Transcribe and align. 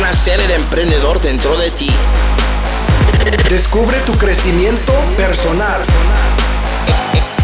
Nacer 0.00 0.40
el 0.40 0.50
emprendedor 0.50 1.20
dentro 1.22 1.56
de 1.56 1.70
ti. 1.70 1.88
Descubre 3.48 3.96
tu 4.00 4.12
crecimiento 4.18 4.92
personal. 5.16 5.82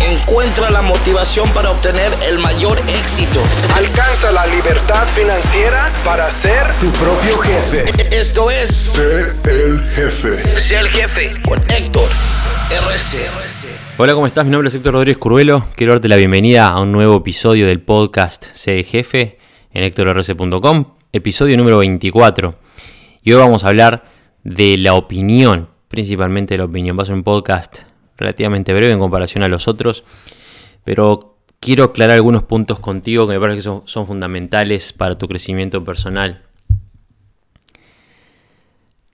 Encuentra 0.01 0.69
la 0.71 0.83
motivación 0.83 1.49
para 1.51 1.71
obtener 1.71 2.13
el 2.27 2.41
mayor 2.41 2.81
éxito. 2.89 3.41
Alcanza 3.77 4.33
la 4.33 4.47
libertad 4.49 5.07
financiera 5.15 5.93
para 6.05 6.29
ser 6.33 6.67
tu 6.81 6.90
propio 6.90 7.38
jefe. 7.38 7.85
Esto 8.10 8.51
es 8.51 8.71
Sé 8.71 9.32
el 9.44 9.80
jefe. 9.94 10.42
Sé 10.58 10.76
el 10.76 10.88
jefe 10.88 11.35
con 11.46 11.60
Héctor 11.71 12.08
RC. 12.71 13.28
Hola, 13.96 14.14
¿cómo 14.14 14.26
estás? 14.26 14.44
Mi 14.44 14.51
nombre 14.51 14.69
es 14.69 14.74
Héctor 14.74 14.94
Rodríguez 14.94 15.19
Curvelo. 15.19 15.67
Quiero 15.76 15.92
darte 15.92 16.09
la 16.09 16.16
bienvenida 16.16 16.66
a 16.66 16.80
un 16.80 16.91
nuevo 16.91 17.19
episodio 17.19 17.69
del 17.69 17.80
podcast 17.80 18.45
Sé 18.55 18.78
el 18.80 18.84
jefe 18.84 19.38
en 19.73 19.84
héctorrc.com, 19.84 20.99
episodio 21.12 21.56
número 21.56 21.79
24. 21.79 22.55
Y 23.23 23.32
hoy 23.32 23.38
vamos 23.38 23.64
a 23.64 23.69
hablar 23.69 24.05
de 24.45 24.78
la 24.78 24.95
opinión, 24.95 25.69
principalmente 25.88 26.55
de 26.55 26.59
la 26.59 26.64
opinión. 26.64 26.98
Va 26.98 27.02
a 27.02 27.06
ser 27.06 27.14
un 27.14 27.24
podcast 27.24 27.80
relativamente 28.16 28.73
breve 28.73 28.92
en 28.92 28.98
comparación 28.98 29.42
a 29.42 29.48
los 29.48 29.66
otros, 29.66 30.05
pero 30.84 31.38
quiero 31.59 31.84
aclarar 31.84 32.16
algunos 32.16 32.45
puntos 32.45 32.78
contigo 32.78 33.27
que 33.27 33.34
me 33.34 33.41
parece 33.41 33.59
que 33.59 33.80
son, 33.84 34.06
fundamentales 34.06 34.92
para 34.92 35.16
tu 35.19 35.27
crecimiento 35.27 35.83
personal. 35.84 36.42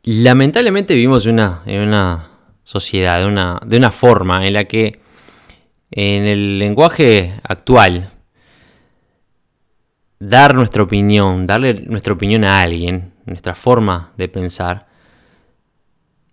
Lamentablemente 0.02 0.94
vivimos 0.94 1.26
en 1.26 1.34
una, 1.34 2.28
sociedad, 2.62 3.26
una, 3.26 3.60
de 3.64 3.76
una 3.76 3.90
forma 3.90 4.46
en 4.46 4.52
la 4.52 4.64
que 4.64 5.00
en 5.90 6.24
el 6.24 6.58
lenguaje 6.58 7.34
actual, 7.42 8.12
dar 10.18 10.54
nuestra 10.54 10.82
opinión, 10.82 11.46
darle 11.46 11.74
nuestra 11.86 12.12
opinión 12.12 12.44
a 12.44 12.60
alguien, 12.60 13.12
nuestra 13.24 13.54
forma 13.54 14.12
de 14.16 14.28
pensar, 14.28 14.86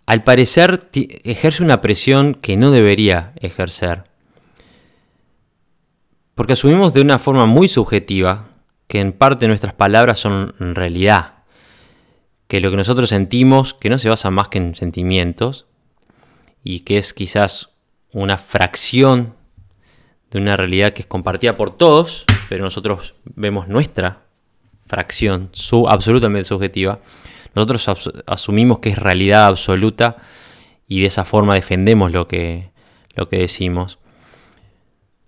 al 0.05 0.23
parecer 0.23 0.89
ejerce 0.93 1.63
una 1.63 1.81
presión 1.81 2.35
que 2.35 2.57
no 2.57 2.71
debería 2.71 3.33
ejercer. 3.37 4.03
Porque 6.35 6.53
asumimos 6.53 6.93
de 6.93 7.01
una 7.01 7.19
forma 7.19 7.45
muy 7.45 7.67
subjetiva 7.67 8.49
que 8.87 8.99
en 8.99 9.13
parte 9.13 9.47
nuestras 9.47 9.73
palabras 9.73 10.19
son 10.19 10.53
realidad. 10.59 11.35
Que 12.47 12.59
lo 12.59 12.69
que 12.69 12.77
nosotros 12.77 13.09
sentimos, 13.09 13.73
que 13.73 13.89
no 13.89 13.97
se 13.97 14.09
basa 14.09 14.29
más 14.29 14.49
que 14.49 14.57
en 14.57 14.75
sentimientos, 14.75 15.67
y 16.63 16.81
que 16.81 16.97
es 16.97 17.13
quizás 17.13 17.69
una 18.11 18.37
fracción 18.37 19.35
de 20.33 20.39
una 20.39 20.57
realidad 20.57 20.93
que 20.93 21.03
es 21.03 21.07
compartida 21.07 21.55
por 21.55 21.77
todos, 21.77 22.25
pero 22.49 22.63
nosotros 22.63 23.13
vemos 23.23 23.67
nuestra 23.67 24.23
fracción, 24.87 25.49
su, 25.51 25.87
absolutamente 25.87 26.43
subjetiva. 26.43 26.99
Nosotros 27.53 28.23
asumimos 28.25 28.79
que 28.79 28.89
es 28.89 28.97
realidad 28.97 29.45
absoluta 29.45 30.17
y 30.87 31.01
de 31.01 31.07
esa 31.07 31.23
forma 31.23 31.53
defendemos 31.53 32.11
lo 32.11 32.27
que, 32.27 32.71
lo 33.15 33.27
que 33.27 33.37
decimos. 33.37 33.99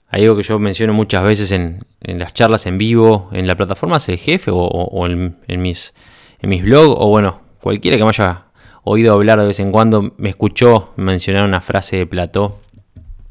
Hay 0.10 0.24
algo 0.24 0.38
que 0.38 0.44
yo 0.44 0.58
menciono 0.58 0.94
muchas 0.94 1.24
veces 1.24 1.52
en, 1.52 1.86
las 2.02 2.34
charlas 2.34 2.66
en 2.66 2.80
vivo, 2.80 3.30
en 3.32 3.46
la 3.46 3.56
plataforma 3.56 4.00
del 4.00 4.18
jefe 4.18 4.50
o, 4.52 5.06
en, 5.06 5.38
mis, 5.62 5.94
en 6.40 6.50
mis 6.50 6.64
blogs, 6.64 6.96
o 7.00 7.10
bueno, 7.10 7.42
cualquiera 7.62 7.98
que 7.98 8.04
me 8.04 8.10
haya 8.10 8.46
oído 8.84 9.14
hablar 9.14 9.40
de 9.40 9.48
vez 9.48 9.60
en 9.60 9.72
cuando, 9.72 10.14
me 10.18 10.30
escuchó 10.30 10.94
mencionar 10.96 11.44
una 11.44 11.62
frase 11.62 11.98
de 11.98 12.08
Plató 12.08 12.60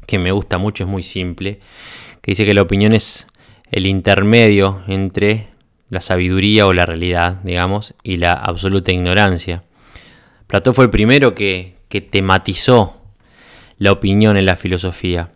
que 0.05 0.19
me 0.19 0.31
gusta 0.31 0.57
mucho, 0.57 0.83
es 0.83 0.89
muy 0.89 1.03
simple, 1.03 1.59
que 2.21 2.31
dice 2.31 2.45
que 2.45 2.53
la 2.53 2.61
opinión 2.61 2.93
es 2.93 3.27
el 3.71 3.87
intermedio 3.87 4.81
entre 4.87 5.47
la 5.89 6.01
sabiduría 6.01 6.67
o 6.67 6.73
la 6.73 6.85
realidad, 6.85 7.41
digamos, 7.43 7.93
y 8.03 8.17
la 8.17 8.33
absoluta 8.33 8.91
ignorancia. 8.91 9.63
Platón 10.47 10.73
fue 10.73 10.85
el 10.85 10.91
primero 10.91 11.35
que, 11.35 11.75
que 11.89 12.01
tematizó 12.01 13.01
la 13.77 13.91
opinión 13.91 14.37
en 14.37 14.45
la 14.45 14.55
filosofía. 14.55 15.31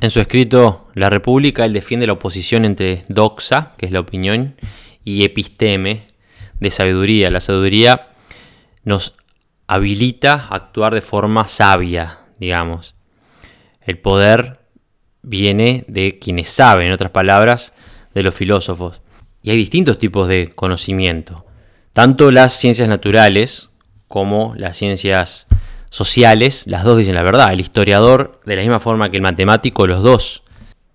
En 0.00 0.10
su 0.10 0.20
escrito 0.20 0.88
La 0.94 1.10
República, 1.10 1.64
él 1.64 1.72
defiende 1.72 2.06
la 2.06 2.14
oposición 2.14 2.64
entre 2.64 3.04
doxa, 3.08 3.74
que 3.78 3.86
es 3.86 3.92
la 3.92 4.00
opinión, 4.00 4.56
y 5.04 5.24
episteme, 5.24 6.02
de 6.58 6.70
sabiduría. 6.70 7.30
La 7.30 7.40
sabiduría 7.40 8.08
nos 8.84 9.14
habilita 9.66 10.34
a 10.34 10.56
actuar 10.56 10.94
de 10.94 11.02
forma 11.02 11.46
sabia, 11.48 12.18
digamos. 12.38 12.94
El 13.84 13.98
poder 13.98 14.60
viene 15.22 15.84
de 15.88 16.18
quienes 16.18 16.50
saben, 16.50 16.86
en 16.86 16.92
otras 16.92 17.10
palabras, 17.10 17.74
de 18.14 18.22
los 18.22 18.34
filósofos. 18.34 19.00
Y 19.42 19.50
hay 19.50 19.56
distintos 19.56 19.98
tipos 19.98 20.28
de 20.28 20.52
conocimiento. 20.54 21.46
Tanto 21.92 22.30
las 22.30 22.54
ciencias 22.54 22.88
naturales 22.88 23.70
como 24.08 24.54
las 24.56 24.76
ciencias 24.76 25.46
sociales, 25.90 26.64
las 26.66 26.84
dos 26.84 26.98
dicen 26.98 27.14
la 27.14 27.22
verdad. 27.22 27.52
El 27.52 27.60
historiador, 27.60 28.40
de 28.46 28.56
la 28.56 28.62
misma 28.62 28.80
forma 28.80 29.10
que 29.10 29.16
el 29.16 29.22
matemático, 29.22 29.86
los 29.86 30.02
dos 30.02 30.42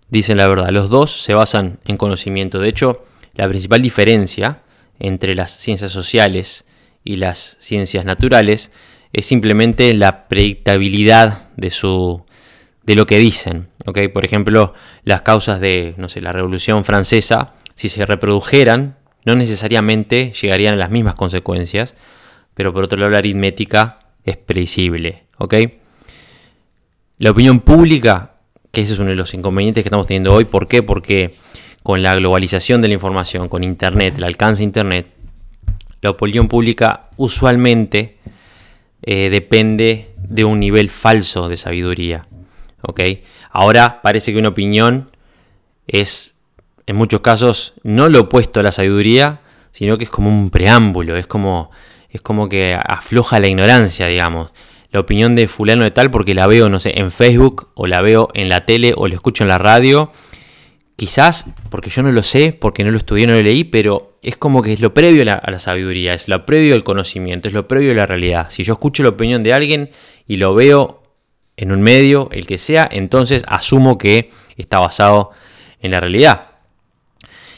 dicen 0.10 0.38
la 0.38 0.48
verdad. 0.48 0.70
Los 0.70 0.90
dos 0.90 1.24
se 1.24 1.34
basan 1.34 1.80
en 1.86 1.98
conocimiento. 1.98 2.60
De 2.60 2.70
hecho, 2.70 3.06
la 3.36 3.48
principal 3.48 3.82
diferencia 3.82 4.62
entre 5.00 5.36
las 5.36 5.52
ciencias 5.52 5.92
sociales 5.92 6.66
y 7.04 7.18
las 7.18 7.58
ciencias 7.60 8.06
naturales 8.06 8.72
es 9.14 9.26
simplemente 9.26 9.94
la 9.94 10.28
predictabilidad 10.28 11.50
de 11.56 11.70
su 11.70 12.24
de 12.88 12.96
lo 12.96 13.06
que 13.06 13.20
dicen. 13.20 13.68
¿okay? 13.86 14.08
Por 14.08 14.26
ejemplo, 14.26 14.74
las 15.04 15.22
causas 15.22 15.60
de 15.60 15.94
no 15.98 16.10
sé, 16.10 16.22
la 16.22 16.32
Revolución 16.32 16.84
Francesa, 16.84 17.54
si 17.76 17.90
se 17.90 18.06
reprodujeran, 18.06 18.98
no 19.26 19.36
necesariamente 19.36 20.32
llegarían 20.42 20.74
a 20.74 20.78
las 20.78 20.90
mismas 20.90 21.16
consecuencias, 21.16 21.96
pero 22.54 22.74
por 22.74 22.86
otro 22.86 22.98
lado 22.98 23.12
la 23.12 23.18
aritmética 23.20 24.00
es 24.24 24.38
predecible. 24.38 25.26
¿okay? 25.38 25.72
La 27.20 27.32
opinión 27.32 27.60
pública, 27.60 28.36
que 28.72 28.82
ese 28.82 28.94
es 28.94 29.00
uno 29.00 29.10
de 29.10 29.18
los 29.18 29.34
inconvenientes 29.34 29.84
que 29.84 29.90
estamos 29.90 30.08
teniendo 30.08 30.34
hoy, 30.34 30.46
¿por 30.46 30.68
qué? 30.68 30.82
Porque 30.82 31.34
con 31.84 32.02
la 32.02 32.16
globalización 32.16 32.82
de 32.82 32.88
la 32.88 32.94
información, 32.94 33.50
con 33.50 33.66
Internet, 33.66 34.16
el 34.18 34.24
alcance 34.24 34.60
de 34.60 34.66
Internet, 34.66 35.08
la 36.02 36.12
opinión 36.12 36.48
pública 36.48 37.10
usualmente 37.18 38.18
eh, 39.02 39.30
depende 39.30 40.12
de 40.18 40.46
un 40.46 40.60
nivel 40.60 40.90
falso 40.90 41.50
de 41.50 41.58
sabiduría. 41.58 42.27
Ahora 43.52 44.02
parece 44.02 44.32
que 44.32 44.40
una 44.40 44.50
opinión 44.50 45.10
es, 45.88 46.36
en 46.86 46.96
muchos 46.96 47.22
casos, 47.22 47.74
no 47.84 48.10
lo 48.10 48.22
opuesto 48.22 48.60
a 48.60 48.64
la 48.64 48.72
sabiduría, 48.72 49.42
sino 49.72 49.98
que 49.98 50.06
es 50.06 50.10
como 50.10 50.30
un 50.30 50.50
preámbulo, 50.50 51.16
es 51.16 51.28
como, 51.28 51.72
es 52.10 52.22
como 52.22 52.50
que 52.50 52.76
afloja 52.76 53.40
la 53.40 53.48
ignorancia, 53.48 54.08
digamos. 54.08 54.52
La 54.92 55.02
opinión 55.02 55.36
de 55.36 55.48
fulano 55.48 55.84
de 55.84 55.92
tal 55.92 56.10
porque 56.10 56.34
la 56.34 56.48
veo, 56.48 56.70
no 56.70 56.80
sé, 56.80 57.00
en 57.00 57.12
Facebook, 57.12 57.70
o 57.76 57.88
la 57.88 58.02
veo 58.02 58.30
en 58.34 58.50
la 58.50 58.66
tele, 58.66 58.94
o 58.96 59.08
la 59.08 59.16
escucho 59.16 59.44
en 59.44 59.50
la 59.50 59.58
radio. 59.58 60.12
Quizás 60.96 61.52
porque 61.70 61.92
yo 61.92 62.02
no 62.02 62.12
lo 62.12 62.24
sé, 62.24 62.58
porque 62.60 62.84
no 62.84 62.92
lo 62.92 62.98
estudié, 62.98 63.28
no 63.28 63.34
lo 63.34 63.44
leí, 63.44 63.64
pero 63.64 64.18
es 64.24 64.36
como 64.36 64.62
que 64.62 64.74
es 64.74 64.82
lo 64.82 64.94
previo 64.94 65.22
a 65.22 65.52
la, 65.52 65.60
sabiduría, 65.60 66.14
es 66.14 66.28
lo 66.28 66.46
previo 66.46 66.74
al 66.74 66.84
conocimiento, 66.84 67.48
es 67.48 67.54
lo 67.54 67.68
previo 67.68 67.92
a 67.92 67.96
la 67.96 68.06
realidad. 68.06 68.48
Si 68.50 68.64
yo 68.64 68.74
escucho 68.74 69.04
la 69.04 69.10
opinión 69.10 69.44
de 69.44 69.54
alguien 69.54 69.92
y 70.28 70.38
lo 70.38 70.56
veo 70.56 70.97
en 71.58 71.72
un 71.72 71.82
medio, 71.82 72.30
el 72.32 72.46
que 72.46 72.58
sea, 72.58 72.88
entonces 72.90 73.44
asumo 73.48 73.98
que 73.98 74.30
está 74.56 74.80
basado 74.80 75.32
en 75.82 75.92
la 75.92 76.00
realidad. 76.00 76.52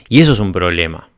Y 0.08 0.22
eso 0.22 0.34
es 0.34 0.40
un 0.40 0.52
problema. 0.52 1.10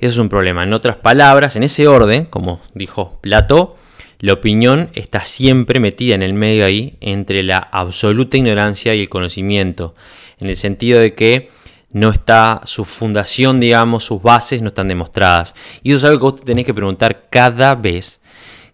Eso 0.00 0.14
es 0.14 0.18
un 0.18 0.28
problema. 0.28 0.64
En 0.64 0.72
otras 0.72 0.96
palabras, 0.96 1.54
en 1.54 1.62
ese 1.62 1.86
orden, 1.86 2.24
como 2.24 2.60
dijo 2.74 3.18
Plató, 3.20 3.76
la 4.18 4.32
opinión 4.32 4.90
está 4.94 5.20
siempre 5.20 5.78
metida 5.78 6.14
en 6.14 6.22
el 6.22 6.34
medio 6.34 6.64
ahí 6.64 6.96
entre 7.00 7.42
la 7.42 7.58
absoluta 7.58 8.36
ignorancia 8.36 8.94
y 8.94 9.02
el 9.02 9.08
conocimiento. 9.08 9.94
En 10.38 10.48
el 10.48 10.56
sentido 10.56 10.98
de 10.98 11.14
que 11.14 11.50
no 11.90 12.08
está 12.08 12.62
su 12.64 12.84
fundación, 12.84 13.60
digamos, 13.60 14.04
sus 14.04 14.22
bases 14.22 14.62
no 14.62 14.68
están 14.68 14.88
demostradas. 14.88 15.54
Y 15.82 15.92
eso 15.92 15.98
es 15.98 16.04
algo 16.04 16.18
que 16.18 16.32
vos 16.32 16.40
te 16.40 16.46
tenés 16.46 16.64
que 16.64 16.74
preguntar 16.74 17.28
cada 17.30 17.74
vez 17.74 18.20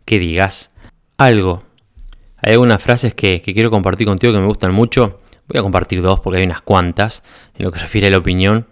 que 0.04 0.18
digas 0.18 0.74
algo. 1.16 1.67
Hay 2.40 2.52
algunas 2.52 2.82
frases 2.82 3.14
que, 3.14 3.42
quiero 3.42 3.70
compartir 3.70 4.06
contigo 4.06 4.32
que 4.32 4.40
me 4.40 4.46
gustan 4.46 4.72
mucho. 4.72 5.20
Voy 5.48 5.58
a 5.58 5.62
compartir 5.62 6.02
dos 6.02 6.20
porque 6.20 6.38
hay 6.38 6.44
unas 6.44 6.60
cuantas 6.60 7.22
en 7.56 7.64
lo 7.64 7.72
que 7.72 7.78
refiere 7.80 8.08
a 8.08 8.10
la 8.10 8.18
opinión. 8.18 8.66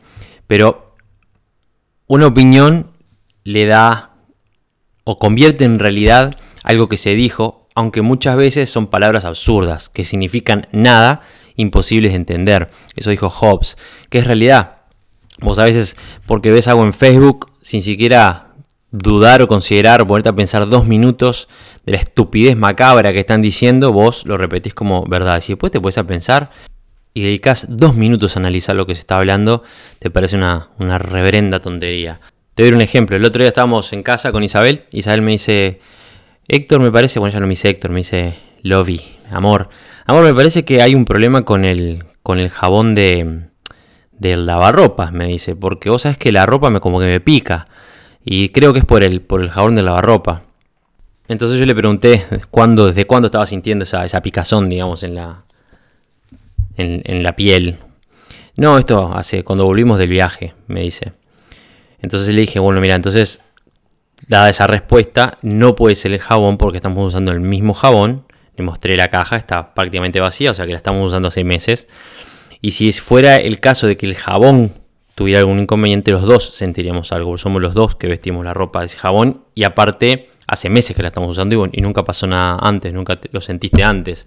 Pero 0.46 0.94
una 2.06 2.26
opinión 2.26 2.90
le 3.44 3.66
da 3.66 4.12
o 5.04 5.18
convierte 5.18 5.64
en 5.64 5.78
realidad 5.78 6.34
algo 6.62 6.88
que 6.88 6.96
se 6.96 7.14
dijo, 7.14 7.68
aunque 7.74 8.02
muchas 8.02 8.36
veces 8.36 8.70
son 8.70 8.88
palabras 8.88 9.24
absurdas, 9.24 9.88
que 9.88 10.04
significan 10.04 10.66
nada, 10.72 11.20
imposibles 11.56 12.12
de 12.12 12.16
entender. 12.16 12.70
Eso 12.96 13.10
dijo 13.10 13.30
Hobbes, 13.30 13.76
que 14.10 14.19
es 14.19 14.26
realidad. 14.26 14.76
Vos 15.40 15.58
a 15.58 15.64
veces, 15.64 15.96
porque 16.26 16.50
ves 16.50 16.66
algo 16.69 16.84
en 16.84 16.92
Facebook, 16.92 17.52
sin 17.60 17.82
siquiera 17.82 18.54
dudar 18.90 19.42
o 19.42 19.48
considerar, 19.48 20.06
ponerte 20.06 20.28
a 20.28 20.34
pensar 20.34 20.69
dos 20.69 20.86
minutos 20.86 21.48
de 21.86 21.92
la 21.92 21.98
estupidez 21.98 22.56
macabra 22.56 23.12
que 23.12 23.20
están 23.20 23.40
diciendo, 23.40 23.92
vos 23.92 24.26
lo 24.26 24.36
repetís 24.36 24.74
como 24.74 25.04
verdad. 25.06 25.40
Si 25.40 25.52
después 25.52 25.70
te 25.70 25.80
puedes 25.80 25.96
a 25.98 26.04
pensar 26.04 26.50
y 27.14 27.22
dedicas 27.22 27.66
dos 27.70 27.94
minutos 27.94 28.36
a 28.36 28.40
analizar 28.40 28.74
lo 28.74 28.86
que 28.86 28.94
se 28.94 29.00
está 29.00 29.16
hablando, 29.16 29.62
te 30.00 30.10
parece 30.10 30.36
una, 30.36 30.68
reverenda 30.98 31.60
tontería. 31.60 32.20
Te 32.54 32.64
doy 32.64 32.72
un 32.72 32.80
ejemplo. 32.80 33.16
El 33.16 33.24
otro 33.24 33.40
día 33.40 33.48
estábamos 33.48 33.92
en 33.92 34.02
casa 34.02 34.32
con 34.32 34.42
Isabel. 34.42 34.84
Isabel 34.90 35.22
me 35.22 35.32
dice, 35.32 35.80
Héctor, 36.48 36.80
me 36.80 36.90
parece, 36.90 37.20
bueno, 37.20 37.32
ya 37.32 37.40
no 37.40 37.46
me 37.46 37.52
dice 37.52 37.68
Héctor, 37.68 37.92
me 37.92 37.98
dice 37.98 38.34
Lovi, 38.62 39.00
amor. 39.30 39.68
Amor, 40.06 40.24
me 40.24 40.34
parece 40.34 40.64
que 40.64 40.82
hay 40.82 40.94
un 40.94 41.04
problema 41.04 41.44
con 41.44 41.64
el, 41.64 42.04
con 42.24 42.40
el 42.40 42.50
jabón 42.50 42.96
de, 42.96 43.44
de 44.12 44.36
lavarropas, 44.36 45.12
me 45.12 45.26
dice, 45.26 45.54
porque 45.54 45.88
vos 45.88 46.02
sabes 46.02 46.18
que 46.18 46.32
la 46.32 46.46
ropa 46.46 46.70
me 46.70 46.80
como 46.80 46.98
que 46.98 47.06
me 47.06 47.20
pica. 47.20 47.64
Y 48.24 48.48
creo 48.48 48.72
que 48.72 48.80
es 48.80 48.84
por 48.84 49.04
el, 49.04 49.20
por 49.20 49.40
el 49.40 49.50
jabón 49.50 49.76
de 49.76 49.82
lavarropa. 49.82 50.42
Entonces 51.28 51.58
yo 51.58 51.67
le 51.67 51.75
pregunté 51.75 52.25
cuándo, 52.50 52.87
desde 52.87 53.06
cuándo 53.06 53.26
estaba 53.26 53.46
sintiendo 53.46 53.84
esa, 53.84 54.05
esa 54.05 54.23
picazón, 54.23 54.69
digamos, 54.69 55.02
en 55.02 55.14
la, 55.14 55.44
en, 56.76 57.02
en 57.05 57.23
la 57.23 57.34
piel. 57.34 57.78
No, 58.56 58.78
esto 58.78 59.12
hace 59.14 59.44
cuando 59.44 59.64
volvimos 59.64 59.99
del 59.99 60.08
viaje, 60.08 60.55
me 60.67 60.81
dice. 60.81 61.12
Entonces 62.00 62.34
le 62.34 62.43
dije, 62.43 62.58
bueno, 62.58 62.81
mira, 62.81 62.94
entonces, 62.94 63.40
dada 64.28 64.49
esa 64.49 64.67
respuesta, 64.67 65.38
no 65.43 65.75
puede 65.75 65.94
ser 65.94 66.12
el 66.12 66.20
jabón 66.20 66.56
porque 66.56 66.78
estamos 66.78 67.06
usando 67.06 67.32
el 67.32 67.40
mismo 67.40 67.75
jabón. 67.75 68.25
Le 68.56 68.64
mostré 68.64 68.96
la 68.96 69.08
caja, 69.08 69.37
está 69.37 69.75
prácticamente 69.75 70.20
vacía, 70.20 70.50
o 70.50 70.55
sea 70.55 70.64
que 70.64 70.72
la 70.72 70.79
estamos 70.79 71.06
usando 71.06 71.29
hace 71.29 71.44
meses. 71.44 71.88
Y 72.62 72.70
si 72.70 72.90
fuera 72.93 73.37
el 73.37 73.61
caso 73.61 73.87
de 73.87 73.96
que 73.96 74.06
el 74.06 74.14
jabón 74.14 74.72
tuviera 75.14 75.40
algún 75.40 75.58
inconveniente, 75.58 76.11
los 76.11 76.22
dos 76.22 76.55
sentiríamos 76.55 77.12
algo. 77.12 77.37
Somos 77.37 77.61
los 77.61 77.75
dos 77.75 77.94
que 77.96 78.06
vestimos 78.06 78.44
la 78.44 78.55
ropa 78.55 78.81
de 78.81 78.87
ese 78.87 78.96
jabón 78.96 79.44
y 79.55 79.64
aparte 79.64 80.31
hace 80.46 80.69
meses 80.70 80.94
que 80.94 81.02
la 81.02 81.08
estamos 81.08 81.31
usando 81.31 81.69
y, 81.72 81.81
nunca 81.81 82.04
pasó 82.04 82.26
nada 82.26 82.58
antes, 82.60 82.93
nunca 82.93 83.19
lo 83.32 83.40
sentiste 83.40 83.82
antes. 83.82 84.26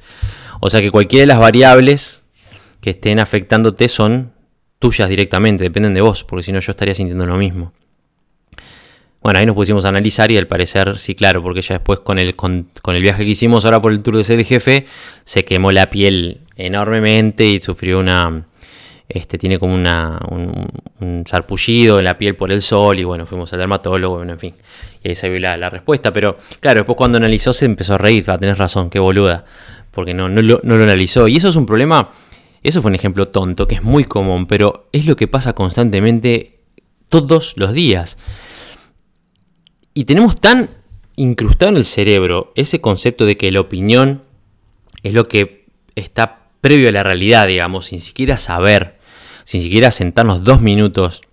O 0.59 0.69
sea 0.69 0.81
que 0.81 0.91
cualquiera 0.91 1.21
de 1.23 1.27
las 1.27 1.39
variables 1.39 2.23
que 2.81 2.91
estén 2.91 3.19
afectándote 3.19 3.87
son 3.87 4.33
tuyas 4.79 5.09
directamente, 5.09 5.63
dependen 5.63 5.93
de 5.93 6.01
vos, 6.01 6.23
porque 6.23 6.43
si 6.43 6.51
no 6.51 6.59
yo 6.59 6.71
estaría 6.71 6.93
sintiendo 6.93 7.25
lo 7.25 7.35
mismo. 7.35 7.73
Bueno, 9.21 9.39
ahí 9.39 9.45
nos 9.45 9.55
pusimos 9.55 9.83
a 9.83 9.89
analizar 9.89 10.31
y 10.31 10.37
al 10.37 10.47
parecer, 10.47 10.97
sí, 10.97 11.13
claro, 11.13 11.43
porque 11.43 11.61
ya 11.61 11.75
después 11.75 11.99
con 11.99 12.19
el, 12.19 12.37
con, 12.37 12.69
el 12.85 13.01
viaje 13.01 13.25
que 13.25 13.31
hicimos 13.31 13.65
ahora 13.65 13.81
por 13.81 13.91
el 13.91 14.01
tour 14.01 14.15
de 14.15 14.23
ser 14.23 14.39
el 14.39 14.45
jefe, 14.45 14.85
se 15.25 15.43
quemó 15.43 15.73
la 15.73 15.89
piel 15.89 16.41
enormemente 16.55 17.45
y 17.45 17.59
sufrió 17.59 17.99
una, 17.99 18.45
este, 19.09 19.37
tiene 19.37 19.59
como 19.59 19.73
un, 19.73 19.87
un, 20.99 21.23
sarpullido 21.27 21.99
en 21.99 22.05
la 22.05 22.17
piel 22.17 22.35
por 22.35 22.51
el 22.51 22.61
sol 22.61 22.99
y 22.99 23.03
bueno, 23.03 23.25
fuimos 23.25 23.51
al 23.51 23.59
dermatólogo, 23.59 24.17
bueno, 24.17 24.33
en 24.33 24.39
fin, 24.39 24.53
y 25.03 25.09
ahí 25.09 25.15
se 25.15 25.27
vio 25.29 25.39
la, 25.39 25.69
respuesta, 25.69 26.13
pero 26.13 26.37
claro, 26.59 26.81
después 26.81 26.95
cuando 26.95 27.17
analizó 27.17 27.51
se 27.51 27.65
empezó 27.65 27.95
a 27.95 27.97
reír, 27.97 28.29
a 28.29 28.37
tener 28.37 28.57
razón, 28.57 28.89
qué 28.89 28.99
boluda, 28.99 29.45
porque 29.91 30.13
no, 30.13 30.29
no, 30.29 30.41
lo, 30.41 30.61
no 30.63 30.77
lo 30.77 30.83
analizó, 30.83 31.27
y 31.27 31.37
eso 31.37 31.49
es 31.49 31.55
un 31.55 31.65
problema 31.65 32.09
eso 32.63 32.81
fue 32.81 32.89
un 32.89 32.95
ejemplo 32.95 33.29
tonto, 33.29 33.67
que 33.67 33.75
es 33.75 33.83
muy 33.83 34.03
común, 34.03 34.45
pero 34.45 34.89
es 34.91 35.05
lo 35.05 35.15
que 35.15 35.27
pasa 35.27 35.53
constantemente 35.53 36.59
todos 37.07 37.55
los 37.57 37.73
días. 37.73 38.17
Y 39.93 40.05
tenemos 40.05 40.35
tan 40.35 40.69
incrustado 41.15 41.71
en 41.71 41.77
el 41.77 41.85
cerebro 41.85 42.51
ese 42.55 42.81
concepto 42.81 43.25
de 43.25 43.37
que 43.37 43.51
la 43.51 43.61
opinión 43.61 44.23
es 45.03 45.13
lo 45.13 45.25
que 45.25 45.67
está 45.95 46.49
previo 46.61 46.89
a 46.89 46.91
la 46.91 47.03
realidad, 47.03 47.47
digamos, 47.47 47.85
sin 47.85 48.01
siquiera 48.01 48.37
saber, 48.37 48.98
sin 49.49 49.63
siquiera 49.63 49.89
sentarnos 49.89 50.43
dos 50.43 50.61
minutos 50.61 51.23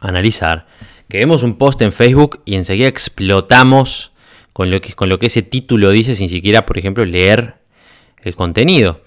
a 0.00 0.06
analizar, 0.06 0.68
que 1.08 1.18
vemos 1.18 1.42
un 1.42 1.58
post 1.58 1.82
en 1.82 1.90
Facebook 1.92 2.42
y 2.44 2.54
enseguida 2.54 2.86
explotamos 2.86 4.12
con 4.52 4.70
lo 4.70 4.80
que, 4.80 4.92
con 4.92 5.08
lo 5.08 5.18
que 5.18 5.26
ese 5.26 5.42
título 5.42 5.90
dice 5.90 6.14
sin 6.14 6.28
siquiera, 6.28 6.64
por 6.64 6.78
ejemplo, 6.78 7.04
leer 7.04 7.56
el 8.22 8.36
contenido. 8.36 9.00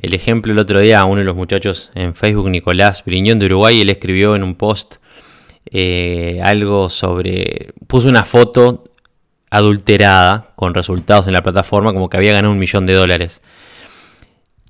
El 0.00 0.14
ejemplo 0.14 0.52
el 0.52 0.60
otro 0.60 0.78
día, 0.78 1.04
uno 1.06 1.16
de 1.16 1.24
los 1.24 1.34
muchachos 1.34 1.90
en 1.96 2.14
Facebook, 2.14 2.48
Nicolás 2.50 3.02
Briñón 3.04 3.40
de 3.40 3.46
Uruguay, 3.46 3.80
él 3.80 3.90
escribió 3.90 4.36
en 4.36 4.44
un 4.44 4.54
post 4.54 4.98
eh, 5.66 6.40
algo 6.44 6.90
sobre. 6.90 7.72
puso 7.88 8.08
una 8.08 8.22
foto 8.22 8.92
adulterada 9.50 10.52
con 10.54 10.72
resultados 10.72 11.26
en 11.26 11.32
la 11.32 11.42
plataforma, 11.42 11.92
como 11.92 12.08
que 12.08 12.16
había 12.16 12.32
ganado 12.32 12.52
un 12.52 12.60
millón 12.60 12.86
de 12.86 12.92
dólares. 12.92 13.42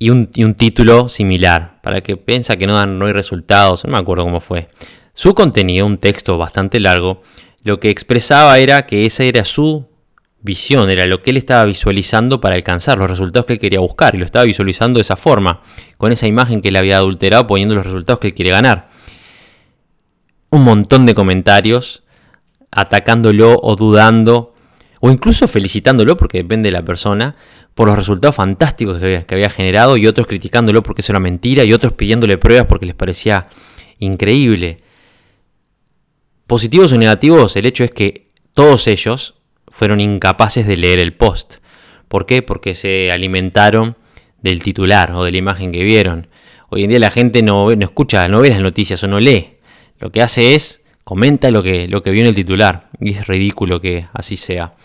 Y 0.01 0.11
un, 0.11 0.55
título 0.55 1.09
similar, 1.09 1.81
para 1.81 1.99
que 2.01 2.15
piensa 2.15 2.55
que 2.55 2.65
no, 2.65 2.73
dan, 2.73 2.97
no 2.97 3.07
hay 3.07 3.13
resultados, 3.13 3.83
no 3.83 3.91
me 3.91 3.97
acuerdo 3.97 4.23
cómo 4.23 4.39
fue. 4.39 4.69
Su 5.13 5.35
contenido, 5.35 5.85
un 5.85 5.97
texto 5.97 6.37
bastante 6.37 6.79
largo, 6.79 7.21
lo 7.63 7.81
que 7.81 7.89
expresaba 7.89 8.57
era 8.59 8.85
que 8.85 9.05
esa 9.05 9.25
era 9.25 9.43
su 9.43 9.89
visión, 10.41 10.89
era 10.89 11.05
lo 11.05 11.21
que 11.21 11.31
él 11.31 11.37
estaba 11.37 11.65
visualizando 11.65 12.39
para 12.39 12.55
alcanzar 12.55 12.97
los 12.97 13.09
resultados 13.09 13.45
que 13.45 13.53
él 13.53 13.59
quería 13.59 13.81
buscar 13.81 14.15
y 14.15 14.19
lo 14.19 14.25
estaba 14.25 14.45
visualizando 14.45 14.99
de 14.99 15.01
esa 15.01 15.17
forma, 15.17 15.61
con 15.97 16.13
esa 16.13 16.27
imagen 16.27 16.61
que 16.61 16.69
él 16.69 16.77
había 16.77 16.95
adulterado 16.95 17.45
poniendo 17.45 17.75
los 17.75 17.85
resultados 17.85 18.19
que 18.19 18.27
él 18.27 18.33
quiere 18.33 18.51
ganar. 18.51 18.89
Un 20.49 20.63
montón 20.63 21.05
de 21.05 21.13
comentarios 21.13 22.03
atacándolo 22.71 23.57
o 23.61 23.75
dudando 23.75 24.53
o 24.99 25.09
incluso 25.09 25.47
felicitándolo 25.47 26.17
porque 26.17 26.39
depende 26.39 26.67
de 26.67 26.73
la 26.73 26.83
persona 26.83 27.35
por 27.73 27.87
los 27.87 27.97
resultados 27.97 28.35
fantásticos 28.35 28.99
que 28.99 29.25
había, 29.29 29.49
generado 29.49 29.97
y 29.97 30.07
otros 30.07 30.27
criticándolo 30.27 30.83
porque 30.83 31.01
eso 31.01 31.13
era 31.13 31.19
mentira 31.19 31.63
y 31.63 31.73
otros 31.73 31.93
pidiéndole 31.93 32.37
pruebas 32.37 32.67
porque 32.67 32.85
les 32.85 32.95
parecía 32.95 33.47
increíble. 33.99 34.77
Positivos 36.47 36.91
o 36.91 36.97
negativos, 36.97 37.55
el 37.55 37.65
hecho 37.65 37.83
es 37.83 37.91
que 37.91 38.31
todos 38.53 38.87
ellos 38.87 39.35
fueron 39.67 40.01
incapaces 40.01 40.67
de 40.67 40.75
leer 40.75 40.99
el 40.99 41.13
post. 41.13 41.55
¿Por 42.07 42.25
qué? 42.25 42.41
Porque 42.41 42.75
se 42.75 43.11
alimentaron 43.11 43.95
del 44.41 44.61
titular 44.63 45.13
o 45.13 45.23
de 45.23 45.31
la 45.31 45.37
imagen 45.37 45.71
que 45.71 45.83
vieron. 45.83 46.27
Hoy 46.69 46.83
en 46.83 46.89
día 46.89 46.99
la 46.99 47.11
gente 47.11 47.41
no, 47.43 47.73
no 47.73 47.85
escucha, 47.85 48.27
no 48.27 48.41
ve 48.41 48.49
las 48.49 48.61
noticias 48.61 49.03
o 49.03 49.07
no 49.07 49.19
lee. 49.19 49.57
Lo 49.99 50.11
que 50.11 50.21
hace 50.21 50.55
es 50.55 50.81
comenta 51.09 51.49
lo 51.49 51.63
que, 51.63 51.87
lo 51.87 52.03
que 52.03 52.11
vio 52.11 52.21
en 52.21 52.27
el 52.27 52.35
titular. 52.35 52.91
Y 53.01 53.13
es 53.13 53.25
ridículo 53.25 53.81
que 53.81 54.05
así 54.13 54.35
sea. 54.35 54.75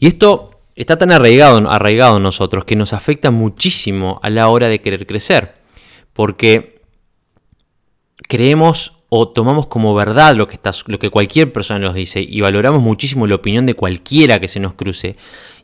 Y 0.00 0.08
esto 0.08 0.50
está 0.74 0.98
tan 0.98 1.12
arraigado, 1.12 1.70
arraigado 1.70 2.16
en 2.16 2.24
nosotros 2.24 2.64
que 2.64 2.74
nos 2.74 2.92
afecta 2.92 3.30
muchísimo 3.30 4.18
a 4.24 4.30
la 4.30 4.48
hora 4.48 4.66
de 4.66 4.80
querer 4.80 5.06
crecer. 5.06 5.54
Porque 6.12 6.80
creemos 8.28 8.94
o 9.10 9.28
tomamos 9.28 9.68
como 9.68 9.94
verdad 9.94 10.34
lo 10.34 10.48
que, 10.48 10.54
está, 10.54 10.72
lo 10.86 10.98
que 10.98 11.10
cualquier 11.10 11.52
persona 11.52 11.78
nos 11.78 11.94
dice 11.94 12.20
y 12.20 12.40
valoramos 12.40 12.82
muchísimo 12.82 13.28
la 13.28 13.36
opinión 13.36 13.64
de 13.64 13.74
cualquiera 13.74 14.40
que 14.40 14.48
se 14.48 14.58
nos 14.58 14.74
cruce. 14.74 15.14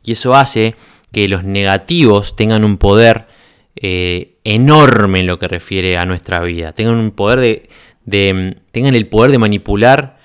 Y 0.05 0.13
eso 0.13 0.37
hace 0.37 0.77
que 1.11 1.27
los 1.27 1.43
negativos 1.43 2.37
tengan 2.37 2.63
un 2.63 2.77
poder 2.79 3.27
eh, 3.75 4.37
enorme 4.45 5.19
en 5.19 5.27
lo 5.27 5.41
que 5.41 5.49
refiere 5.49 5.99
a 5.99 6.05
nuestra 6.05 6.39
vida. 6.43 6.75
Tengan 6.75 6.95
un 6.95 7.11
poder 7.11 7.41
de, 7.41 7.69
tengan 8.07 8.95
el 8.95 9.07
poder 9.09 9.31
de 9.31 9.39
manipular 9.39 10.19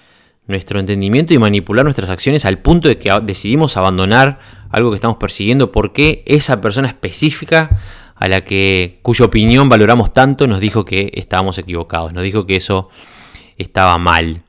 nuestro 0.48 0.80
entendimiento 0.80 1.34
y 1.34 1.40
manipular 1.40 1.84
nuestras 1.84 2.10
acciones 2.10 2.46
al 2.46 2.60
punto 2.60 2.88
de 2.88 2.98
que 2.98 3.12
decidimos 3.24 3.78
abandonar 3.78 4.40
algo 4.70 4.92
que 4.92 4.96
estamos 4.96 5.18
persiguiendo 5.18 5.72
porque 5.72 6.24
esa 6.26 6.62
persona 6.62 6.88
específica 6.88 7.80
a 8.16 8.28
la 8.28 8.42
que 8.42 9.00
cuya 9.02 9.26
opinión 9.26 9.70
valoramos 9.70 10.14
tanto 10.14 10.48
nos 10.48 10.60
dijo 10.60 10.86
que 10.86 11.12
estábamos 11.16 11.58
equivocados, 11.58 12.14
nos 12.14 12.24
dijo 12.24 12.46
que 12.46 12.56
eso 12.56 12.90
estaba 13.58 13.98
mal. 13.98 14.40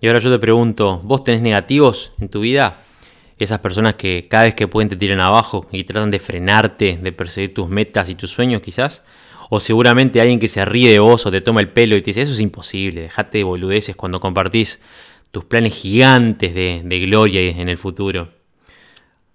Y 0.00 0.08
ahora 0.08 0.18
yo 0.18 0.30
te 0.30 0.38
pregunto, 0.38 1.00
¿vos 1.04 1.22
tenés 1.22 1.42
negativos 1.42 2.12
en 2.20 2.28
tu 2.28 2.40
vida? 2.40 2.82
Esas 3.38 3.60
personas 3.60 3.94
que 3.94 4.28
cada 4.28 4.44
vez 4.44 4.54
que 4.54 4.68
pueden 4.68 4.88
te 4.88 4.96
tiran 4.96 5.20
abajo 5.20 5.66
y 5.72 5.84
tratan 5.84 6.10
de 6.10 6.18
frenarte, 6.18 6.98
de 7.00 7.12
perseguir 7.12 7.54
tus 7.54 7.68
metas 7.68 8.08
y 8.08 8.14
tus 8.14 8.30
sueños 8.30 8.62
quizás. 8.62 9.04
O 9.54 9.60
seguramente 9.60 10.18
alguien 10.18 10.40
que 10.40 10.48
se 10.48 10.64
ríe 10.64 10.90
de 10.90 10.98
vos 10.98 11.26
o 11.26 11.30
te 11.30 11.42
toma 11.42 11.60
el 11.60 11.68
pelo 11.68 11.94
y 11.94 12.00
te 12.00 12.06
dice, 12.06 12.22
eso 12.22 12.32
es 12.32 12.40
imposible, 12.40 13.02
dejate 13.02 13.36
de 13.36 13.44
boludeces 13.44 13.94
cuando 13.94 14.18
compartís 14.18 14.80
tus 15.30 15.44
planes 15.44 15.74
gigantes 15.74 16.54
de, 16.54 17.00
gloria 17.00 17.42
en 17.42 17.68
el 17.68 17.76
futuro. 17.76 18.30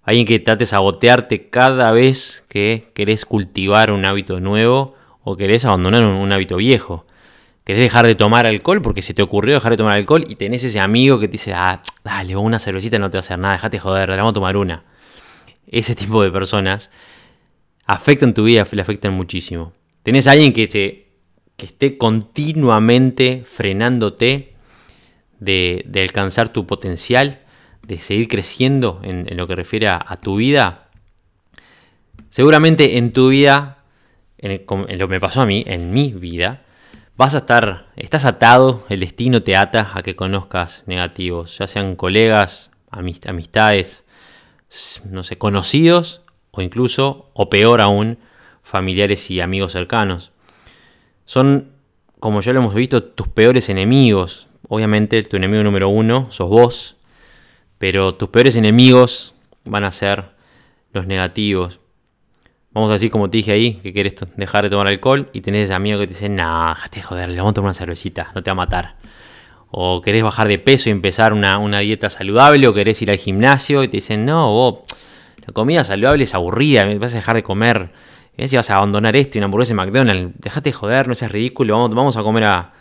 Alguien 0.02 0.26
que 0.26 0.40
trate 0.40 0.60
de 0.60 0.66
sabotearte 0.66 1.50
cada 1.50 1.92
vez 1.92 2.44
que 2.48 2.90
querés 2.94 3.24
cultivar 3.26 3.92
un 3.92 4.04
hábito 4.04 4.40
nuevo 4.40 4.96
o 5.22 5.36
querés 5.36 5.64
abandonar 5.64 6.04
un 6.04 6.32
hábito 6.32 6.56
viejo 6.56 7.06
querés 7.64 7.82
dejar 7.82 8.04
de 8.04 8.16
tomar 8.16 8.44
alcohol 8.44 8.82
porque 8.82 9.02
se 9.02 9.14
te 9.14 9.22
ocurrió 9.22 9.54
dejar 9.54 9.70
de 9.70 9.76
tomar 9.76 9.92
alcohol 9.92 10.24
y 10.28 10.34
tenés 10.34 10.64
ese 10.64 10.80
amigo 10.80 11.20
que 11.20 11.28
te 11.28 11.32
dice, 11.32 11.54
ah, 11.54 11.80
dale, 12.02 12.34
una 12.34 12.58
cervecita 12.58 12.98
no 12.98 13.08
te 13.08 13.18
va 13.18 13.20
a 13.20 13.20
hacer 13.20 13.38
nada, 13.38 13.54
dejate 13.54 13.78
joder, 13.78 14.08
vamos 14.08 14.30
a 14.30 14.34
tomar 14.34 14.56
una. 14.56 14.82
Ese 15.68 15.94
tipo 15.94 16.24
de 16.24 16.32
personas 16.32 16.90
afectan 17.86 18.34
tu 18.34 18.42
vida, 18.42 18.66
le 18.68 18.82
afectan 18.82 19.12
muchísimo. 19.12 19.77
Tenés 20.08 20.26
a 20.26 20.30
alguien 20.30 20.54
que, 20.54 20.66
te, 20.66 21.06
que 21.58 21.66
esté 21.66 21.98
continuamente 21.98 23.42
frenándote 23.44 24.54
de, 25.38 25.84
de, 25.86 26.48
tu 26.50 26.66
potencial, 26.66 27.40
de 27.82 27.98
seguir 27.98 28.26
creciendo 28.26 29.02
en, 29.04 29.26
lo 29.36 29.46
que 29.46 29.54
refiere 29.54 29.88
a, 29.88 30.18
tu 30.22 30.36
vida. 30.36 30.88
Seguramente 32.30 32.96
en 32.96 33.12
tu 33.12 33.28
vida, 33.28 33.84
en, 34.38 34.64
en 34.66 34.98
lo 34.98 35.08
que 35.08 35.12
me 35.12 35.20
pasó 35.20 35.42
a 35.42 35.46
mí, 35.46 35.62
en 35.66 35.92
mi 35.92 36.14
vida, 36.14 36.62
vas 37.18 37.34
a 37.34 37.40
estar, 37.40 37.88
estás 37.94 38.24
atado, 38.24 38.86
el 38.88 39.00
destino 39.00 39.42
te 39.42 39.56
ata 39.56 39.90
a 39.92 40.02
que 40.02 40.16
conozcas 40.16 40.84
negativos, 40.86 41.58
ya 41.58 41.66
sean 41.66 41.96
colegas, 41.96 42.70
amistades, 42.90 44.06
no 45.10 45.22
sé, 45.22 45.36
conocidos 45.36 46.22
o 46.50 46.62
incluso, 46.62 47.30
o 47.34 47.50
peor 47.50 47.82
aún, 47.82 48.16
familiares 48.68 49.30
y 49.30 49.40
amigos 49.40 49.72
cercanos. 49.72 50.32
Son, 51.24 51.72
como 52.20 52.40
ya 52.40 52.52
lo 52.52 52.60
hemos 52.60 52.74
visto, 52.74 53.02
tus 53.02 53.28
peores 53.28 53.68
enemigos 53.68 54.48
obviamente 54.68 55.22
tu 55.22 55.36
enemigo 55.36 55.62
número 55.62 55.88
uno 55.88 56.26
sos 56.30 56.48
vos, 56.48 56.96
pero 57.78 58.14
tus 58.14 58.28
peores 58.28 58.56
enemigos 58.56 59.34
van 59.64 59.84
a 59.84 59.90
ser 59.90 60.26
los 60.92 61.06
negativos. 61.06 61.78
Vamos 62.72 62.90
a 62.90 62.94
decir, 62.94 63.10
como 63.10 63.30
te 63.30 63.38
dije 63.38 63.52
ahí, 63.52 63.74
que 63.74 63.92
quieres 63.92 64.14
dejar 64.36 64.64
de 64.64 64.70
tomar 64.70 64.86
alcohol 64.86 65.30
y 65.32 65.40
tenés 65.40 65.64
ese 65.64 65.74
amigo 65.74 65.98
que 65.98 66.06
te 66.06 66.14
dice, 66.14 66.28
nah, 66.28 66.74
déjate 66.74 67.02
joder, 67.02 67.28
le 67.28 67.38
vamos 67.38 67.52
a 67.52 67.54
tomar 67.54 67.68
una 67.68 67.74
cervecita, 67.74 68.30
no 68.34 68.42
te 68.42 68.50
va 68.50 68.52
a 68.52 68.56
matar. 68.56 68.96
O 69.70 70.00
querés 70.00 70.22
bajar 70.22 70.48
de 70.48 70.58
peso 70.58 70.88
y 70.88 70.92
empezar 70.92 71.32
una, 71.32 71.78
dieta 71.80 72.08
saludable, 72.08 72.66
o 72.68 72.74
querés 72.74 73.00
ir 73.02 73.10
al 73.10 73.18
gimnasio 73.18 73.82
y 73.82 73.88
te 73.88 73.98
dicen, 73.98 74.24
no, 74.24 74.50
vos, 74.52 74.78
la 75.46 75.52
comida 75.52 75.82
saludable 75.82 76.24
es 76.24 76.34
aburrida, 76.34 76.86
vas 76.98 77.14
a 77.14 77.16
dejar 77.16 77.36
de 77.36 77.42
comer. 77.42 77.90
Si 78.46 78.56
vas 78.56 78.70
a 78.70 78.76
abandonar 78.76 79.16
esto 79.16 79.36
y 79.36 79.38
una 79.40 79.46
hamburguesa 79.46 79.72
en 79.72 79.76
McDonald's, 79.78 80.34
déjate 80.38 80.70
joder, 80.72 81.08
no 81.08 81.14
seas 81.14 81.32
ridículo, 81.32 81.74
vamos, 81.74 81.94
vamos 81.94 82.16
a 82.16 82.22
comer 82.22 82.44
a, 82.44 82.72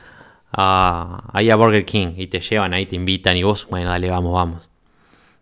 ahí 1.33 1.49
a 1.49 1.55
Burger 1.55 1.83
King 1.83 2.13
y 2.15 2.27
te 2.27 2.41
llevan 2.41 2.73
ahí, 2.73 2.85
te 2.85 2.95
invitan 2.95 3.35
y 3.35 3.43
vos, 3.43 3.65
bueno, 3.69 3.89
dale, 3.89 4.09
vamos, 4.09 4.33
vamos. 4.33 4.69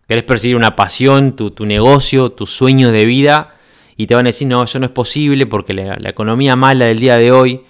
Querés 0.08 0.24
perseguir 0.24 0.56
una 0.56 0.76
pasión, 0.76 1.36
tu, 1.36 1.52
tu 1.52 1.66
negocio, 1.66 2.32
tus 2.32 2.52
sueños 2.52 2.92
de 2.92 3.06
vida 3.06 3.56
y 3.98 4.08
te 4.08 4.16
van 4.16 4.26
a 4.26 4.30
decir, 4.30 4.48
no, 4.48 4.64
eso 4.64 4.80
no 4.80 4.86
es 4.86 4.92
posible 4.92 5.46
porque 5.46 5.74
la, 5.74 6.10
economía 6.10 6.56
mala 6.56 6.86
del 6.86 7.00
día 7.00 7.18
de 7.18 7.32
hoy, 7.32 7.62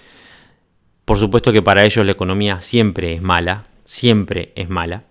por 1.04 1.18
supuesto 1.18 1.52
que 1.52 1.62
para 1.62 1.84
ellos 1.84 2.04
la 2.04 2.12
economía 2.12 2.60
siempre 2.60 3.14
es 3.14 3.22
mala, 3.22 3.66
siempre 3.84 4.52
es 4.56 4.68
mala. 4.68 5.04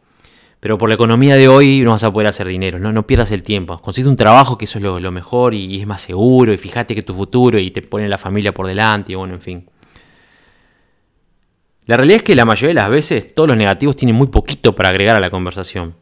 Pero 0.65 0.79
por 0.79 0.89
la 0.89 0.95
economía 0.95 1.36
de 1.36 1.48
hoy 1.48 1.81
no 1.81 1.91
vas 1.91 2.03
a 2.03 2.12
poder 2.12 2.25
hacer 2.25 2.48
dinero, 2.48 2.79
no, 2.79 2.91
no 2.91 3.05
pierdas 3.05 3.29
el 3.29 3.43
tiempo. 3.43 3.77
Consigue 3.77 4.07
un 4.07 4.17
trabajo 4.17 4.57
que 4.57 4.65
eso 4.65 4.79
es 4.79 4.84
lo, 4.84 5.12
mejor 5.12 5.53
y, 5.53 5.79
es 5.79 5.86
más 5.86 6.01
seguro 6.01 6.51
y 6.51 6.57
fíjate 6.57 6.95
que 6.95 7.03
tu 7.03 7.13
futuro 7.13 7.60
y 7.60 7.69
te 7.69 7.84
pone 7.84 8.10
la 8.10 8.17
familia 8.17 8.51
por 8.51 8.65
delante 8.65 9.12
y 9.12 9.15
bueno, 9.15 9.36
en 9.36 9.41
fin. 9.41 9.65
La 11.86 11.98
realidad 11.98 12.17
es 12.17 12.24
que 12.24 12.34
la 12.34 12.45
mayoría 12.45 12.69
de 12.69 12.74
las 12.81 12.89
veces 12.89 13.36
todos 13.36 13.48
los 13.48 13.55
negativos 13.55 13.95
tienen 13.95 14.15
muy 14.15 14.25
poquito 14.25 14.74
para 14.74 14.89
agregar 14.89 15.15
a 15.15 15.19
la 15.19 15.29
conversación. 15.29 15.98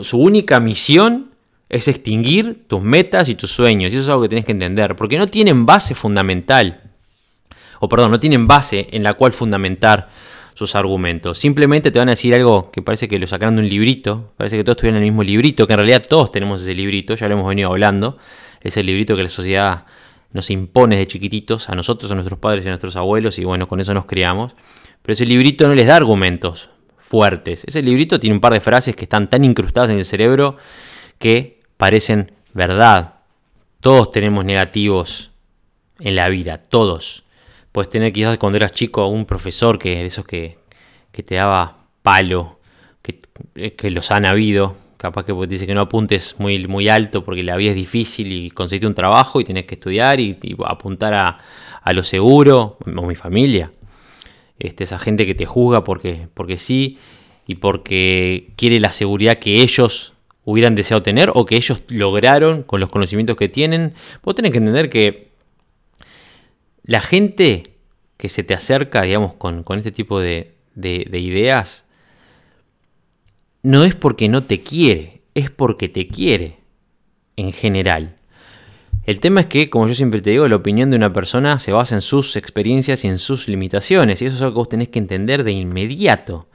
su 0.00 0.18
única 0.18 0.58
misión 0.58 1.32
es 1.68 1.86
extinguir 1.86 2.66
tus 2.66 2.80
metas 2.80 3.28
y 3.28 3.34
tus 3.34 3.50
sueños. 3.50 3.92
Y 3.92 3.96
eso 3.96 4.04
es 4.04 4.08
algo 4.08 4.22
que 4.22 4.30
tienes 4.30 4.46
que 4.46 4.52
entender, 4.52 4.96
porque 4.96 5.18
no 5.18 5.26
tienen 5.26 5.66
base 5.66 5.94
fundamental, 5.94 6.82
o 7.78 7.90
perdón, 7.90 8.10
no 8.10 8.20
tienen 8.20 8.46
base 8.46 8.88
en 8.90 9.02
la 9.02 9.12
cual 9.12 9.32
fundamentar 9.32 10.08
sus 10.60 10.74
argumentos. 10.74 11.38
Simplemente 11.38 11.90
te 11.90 11.98
van 11.98 12.08
a 12.08 12.12
decir 12.12 12.34
algo 12.34 12.70
que 12.70 12.82
parece 12.82 13.08
que 13.08 13.18
lo 13.18 13.26
sacaron 13.26 13.56
de 13.56 13.62
un 13.62 13.68
librito, 13.70 14.34
parece 14.36 14.58
que 14.58 14.62
todos 14.62 14.76
tuvieron 14.76 14.98
el 14.98 15.04
mismo 15.04 15.22
librito, 15.22 15.66
que 15.66 15.72
en 15.72 15.78
realidad 15.78 16.04
todos 16.06 16.30
tenemos 16.32 16.60
ese 16.60 16.74
librito, 16.74 17.14
ya 17.14 17.28
lo 17.28 17.34
hemos 17.36 17.48
venido 17.48 17.70
hablando, 17.70 18.18
es 18.60 18.76
el 18.76 18.84
librito 18.84 19.16
que 19.16 19.22
la 19.22 19.30
sociedad 19.30 19.86
nos 20.34 20.50
impone 20.50 20.98
de 20.98 21.06
chiquititos, 21.06 21.70
a 21.70 21.74
nosotros, 21.74 22.12
a 22.12 22.14
nuestros 22.14 22.38
padres 22.38 22.66
y 22.66 22.68
a 22.68 22.72
nuestros 22.72 22.94
abuelos, 22.96 23.38
y 23.38 23.44
bueno, 23.44 23.68
con 23.68 23.80
eso 23.80 23.94
nos 23.94 24.04
criamos. 24.04 24.54
Pero 25.00 25.14
ese 25.14 25.24
librito 25.24 25.66
no 25.66 25.74
les 25.74 25.86
da 25.86 25.96
argumentos 25.96 26.68
fuertes. 26.98 27.64
Ese 27.66 27.82
librito 27.82 28.20
tiene 28.20 28.34
un 28.34 28.42
par 28.42 28.52
de 28.52 28.60
frases 28.60 28.94
que 28.94 29.04
están 29.04 29.30
tan 29.30 29.42
incrustadas 29.46 29.88
en 29.88 29.96
el 29.96 30.04
cerebro 30.04 30.56
que 31.18 31.62
parecen 31.78 32.32
verdad. 32.52 33.14
Todos 33.80 34.12
tenemos 34.12 34.44
negativos 34.44 35.30
en 36.00 36.16
la 36.16 36.28
vida, 36.28 36.58
todos. 36.58 37.24
Puedes 37.72 37.88
tener 37.88 38.12
quizás 38.12 38.38
cuando 38.38 38.56
eras 38.56 38.72
chico 38.72 39.06
un 39.06 39.26
profesor 39.26 39.78
que 39.78 39.90
de 39.96 40.06
esos 40.06 40.26
que, 40.26 40.58
te 41.12 41.34
daba 41.34 41.86
palo, 42.02 42.58
que, 43.02 43.20
que, 43.72 43.90
los 43.90 44.10
han 44.10 44.26
habido. 44.26 44.76
Capaz 44.96 45.24
que 45.24 45.32
dice 45.46 45.66
que 45.66 45.74
no 45.74 45.82
apuntes 45.82 46.34
muy, 46.38 46.66
muy 46.66 46.88
alto 46.88 47.24
porque 47.24 47.42
la 47.42 47.56
vida 47.56 47.70
es 47.70 47.76
difícil 47.76 48.32
y 48.32 48.50
conseguiste 48.50 48.86
un 48.86 48.94
trabajo 48.94 49.40
y 49.40 49.44
tenés 49.44 49.64
que 49.64 49.76
estudiar 49.76 50.20
y, 50.20 50.38
apuntar 50.66 51.14
a, 51.14 51.92
lo 51.92 52.02
seguro, 52.02 52.78
o 52.84 53.06
mi 53.06 53.14
familia. 53.14 53.72
Este, 54.58 54.84
esa 54.84 54.98
gente 54.98 55.24
que 55.24 55.34
te 55.34 55.46
juzga 55.46 55.84
porque, 55.84 56.28
porque 56.34 56.58
sí 56.58 56.98
y 57.46 57.54
porque 57.54 58.52
quiere 58.56 58.78
la 58.78 58.92
seguridad 58.92 59.38
que 59.38 59.62
ellos 59.62 60.12
hubieran 60.44 60.74
deseado 60.74 61.02
tener 61.02 61.30
o 61.34 61.46
que 61.46 61.56
ellos 61.56 61.82
lograron 61.88 62.62
con 62.62 62.80
los 62.80 62.90
conocimientos 62.90 63.36
que 63.36 63.48
tienen. 63.48 63.94
Vos 64.22 64.34
tenés 64.34 64.52
que 64.52 64.58
entender 64.58 64.90
que 64.90 65.29
la 66.82 67.00
gente 67.00 67.76
que 68.16 68.28
se 68.28 68.42
te 68.42 68.54
acerca, 68.54 69.02
digamos, 69.02 69.34
con, 69.34 69.64
este 69.76 69.92
tipo 69.92 70.20
de, 70.20 70.54
de 70.74 71.18
ideas, 71.18 71.86
no 73.62 73.84
es 73.84 73.94
porque 73.94 74.28
no 74.28 74.44
te 74.44 74.62
quiere, 74.62 75.22
es 75.34 75.50
porque 75.50 75.88
te 75.88 76.06
quiere 76.06 76.58
en 77.36 77.52
general. 77.52 78.16
El 79.04 79.20
tema 79.20 79.40
es 79.40 79.46
que, 79.46 79.70
como 79.70 79.88
yo 79.88 79.94
siempre 79.94 80.20
te 80.20 80.30
digo, 80.30 80.46
la 80.46 80.56
opinión 80.56 80.90
de 80.90 80.96
una 80.96 81.12
persona 81.12 81.58
se 81.58 81.72
basa 81.72 81.94
en 81.94 82.00
sus 82.00 82.36
experiencias 82.36 83.04
y 83.04 83.08
en 83.08 83.18
sus 83.18 83.48
limitaciones. 83.48 84.20
Y 84.20 84.26
eso 84.26 84.36
es 84.36 84.42
algo 84.42 84.54
que 84.54 84.58
vos 84.58 84.68
tenés 84.68 84.88
que 84.88 84.98
entender 84.98 85.42
de 85.42 85.52
inmediato 85.52 86.48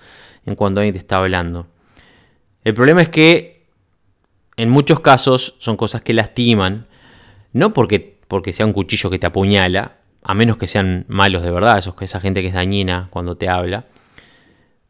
en 0.46 0.56
cuando 0.56 0.82
alguien 0.82 0.94
te 0.94 1.00
está 1.00 1.18
hablando. 1.18 1.68
El 2.64 2.74
problema 2.74 3.02
es 3.02 3.10
que 3.10 3.66
en 4.58 4.70
muchos 4.70 5.00
casos 5.00 5.56
son 5.60 5.76
cosas 5.76 6.02
que 6.02 6.14
lastiman, 6.14 6.88
no 7.52 7.74
porque, 7.74 8.20
porque 8.28 8.54
sea 8.54 8.66
un 8.66 8.74
cuchillo 8.74 9.10
que 9.10 9.20
te 9.20 9.28
apuñala, 9.28 9.98
a 10.28 10.34
menos 10.34 10.58
que 10.58 10.66
sean 10.66 11.06
malos 11.08 11.44
de 11.44 11.52
verdad, 11.52 11.78
esos, 11.78 11.94
esa 12.02 12.20
gente 12.20 12.42
que 12.42 12.48
es 12.48 12.56
dañina 12.56 13.10
cuando 13.12 13.38
te 13.38 13.48
habla, 13.48 13.86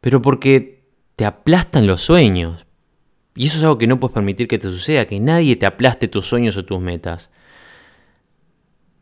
pero 0.00 0.22
porque 0.22 0.82
te 1.14 1.26
aplastan 1.26 1.86
los 1.86 2.00
sueños. 2.00 2.64
Y 3.34 3.48
eso 3.48 3.58
es 3.58 3.64
algo 3.64 3.76
que 3.76 3.86
no 3.86 4.00
puedes 4.00 4.14
permitir 4.14 4.48
que 4.48 4.58
te 4.58 4.68
suceda, 4.68 5.04
que 5.04 5.20
nadie 5.20 5.56
te 5.56 5.66
aplaste 5.66 6.08
tus 6.08 6.26
sueños 6.26 6.56
o 6.56 6.64
tus 6.64 6.80
metas. 6.80 7.30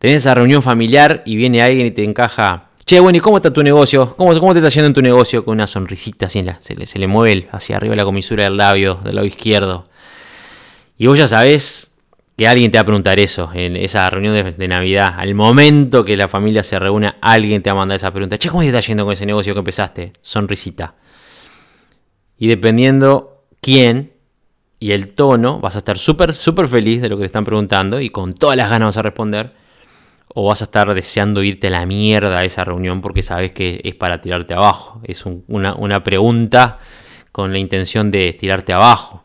Tenés 0.01 0.19
esa 0.19 0.35
reunión 0.35 0.61
familiar 0.61 1.23
y 1.25 1.37
viene 1.37 1.63
alguien 1.63 1.87
y 1.87 1.93
te 1.93 2.03
encaja, 2.03 2.71
che, 2.85 2.99
bueno, 2.99 3.17
¿y 3.17 3.21
cómo 3.21 3.37
está 3.37 3.53
tu 3.53 3.63
negocio? 3.63 4.17
¿Cómo, 4.17 4.37
cómo 4.41 4.53
te 4.55 4.59
está 4.59 4.71
yendo 4.71 4.89
en 4.89 4.95
tu 4.95 5.03
negocio? 5.03 5.45
Con 5.45 5.53
una 5.53 5.69
sonrisita 5.69 6.27
así, 6.27 6.45
se, 6.59 6.75
le, 6.75 6.87
se 6.87 6.99
le 6.99 7.07
mueve 7.07 7.49
hacia 7.53 7.77
arriba 7.77 7.95
la 7.95 8.05
comisura 8.05 8.43
del 8.43 8.57
labio, 8.57 8.97
del 9.05 9.15
lado 9.15 9.27
izquierdo. 9.27 9.89
Y 10.99 11.07
vos 11.07 11.17
ya 11.17 11.29
sabés 11.29 11.94
que 12.37 12.49
alguien 12.49 12.71
te 12.71 12.79
va 12.79 12.83
a 12.83 12.87
preguntar 12.87 13.19
eso 13.21 13.51
en 13.55 13.77
esa 13.77 14.11
reunión 14.11 14.55
de, 14.57 14.69
Navidad. 14.69 15.15
Al 15.19 15.35
momento 15.35 16.05
que 16.05 16.17
la 16.17 16.27
familia 16.27 16.63
se 16.63 16.79
reúna, 16.79 17.17
alguien 17.21 17.63
te 17.63 17.71
va 17.71 17.75
a 17.75 17.79
mandar 17.79 17.97
esa 17.97 18.13
pregunta. 18.13 18.39
Che, 18.39 18.49
¿cómo 18.49 18.63
te 18.63 18.69
está 18.69 18.81
yendo 18.81 19.05
con 19.05 19.13
ese 19.13 19.27
negocio 19.27 19.55
que 19.55 19.61
empezaste? 19.61 20.13
Sonrisita. 20.21 20.97
Y 22.37 22.49
dependiendo 22.49 23.45
quién 23.61 24.13
y 24.81 24.91
el 24.93 25.15
tono, 25.15 25.61
vas 25.61 25.77
a 25.77 25.79
estar 25.79 25.97
súper, 25.97 26.35
súper 26.35 26.67
feliz 26.67 27.01
de 27.01 27.09
lo 27.09 27.17
que 27.17 27.23
te 27.23 27.27
están 27.27 27.45
preguntando 27.45 28.01
y 28.01 28.11
con 28.11 28.35
todas 28.35 28.57
las 28.57 28.69
ganas 28.69 28.89
vas 28.89 28.97
a 28.99 29.03
responder. 29.03 29.53
O 30.37 30.49
vas 30.49 30.63
a 30.63 30.65
estar 30.65 30.93
deseando 30.93 31.45
irte 31.45 31.69
a 31.69 31.71
la 31.71 31.87
mierda 31.87 32.39
a 32.39 32.45
esa 32.45 32.65
reunión 32.65 33.01
porque 33.01 33.23
sabes 33.23 33.53
que 33.53 33.81
es 33.85 33.95
para 33.95 34.21
tirarte 34.21 34.55
abajo. 34.55 35.01
Es 35.05 35.25
una, 35.27 35.75
una 35.77 36.03
pregunta 36.03 36.75
con 37.31 37.53
la 37.53 37.59
intención 37.61 38.11
de 38.11 38.33
tirarte 38.33 38.73
abajo 38.73 39.23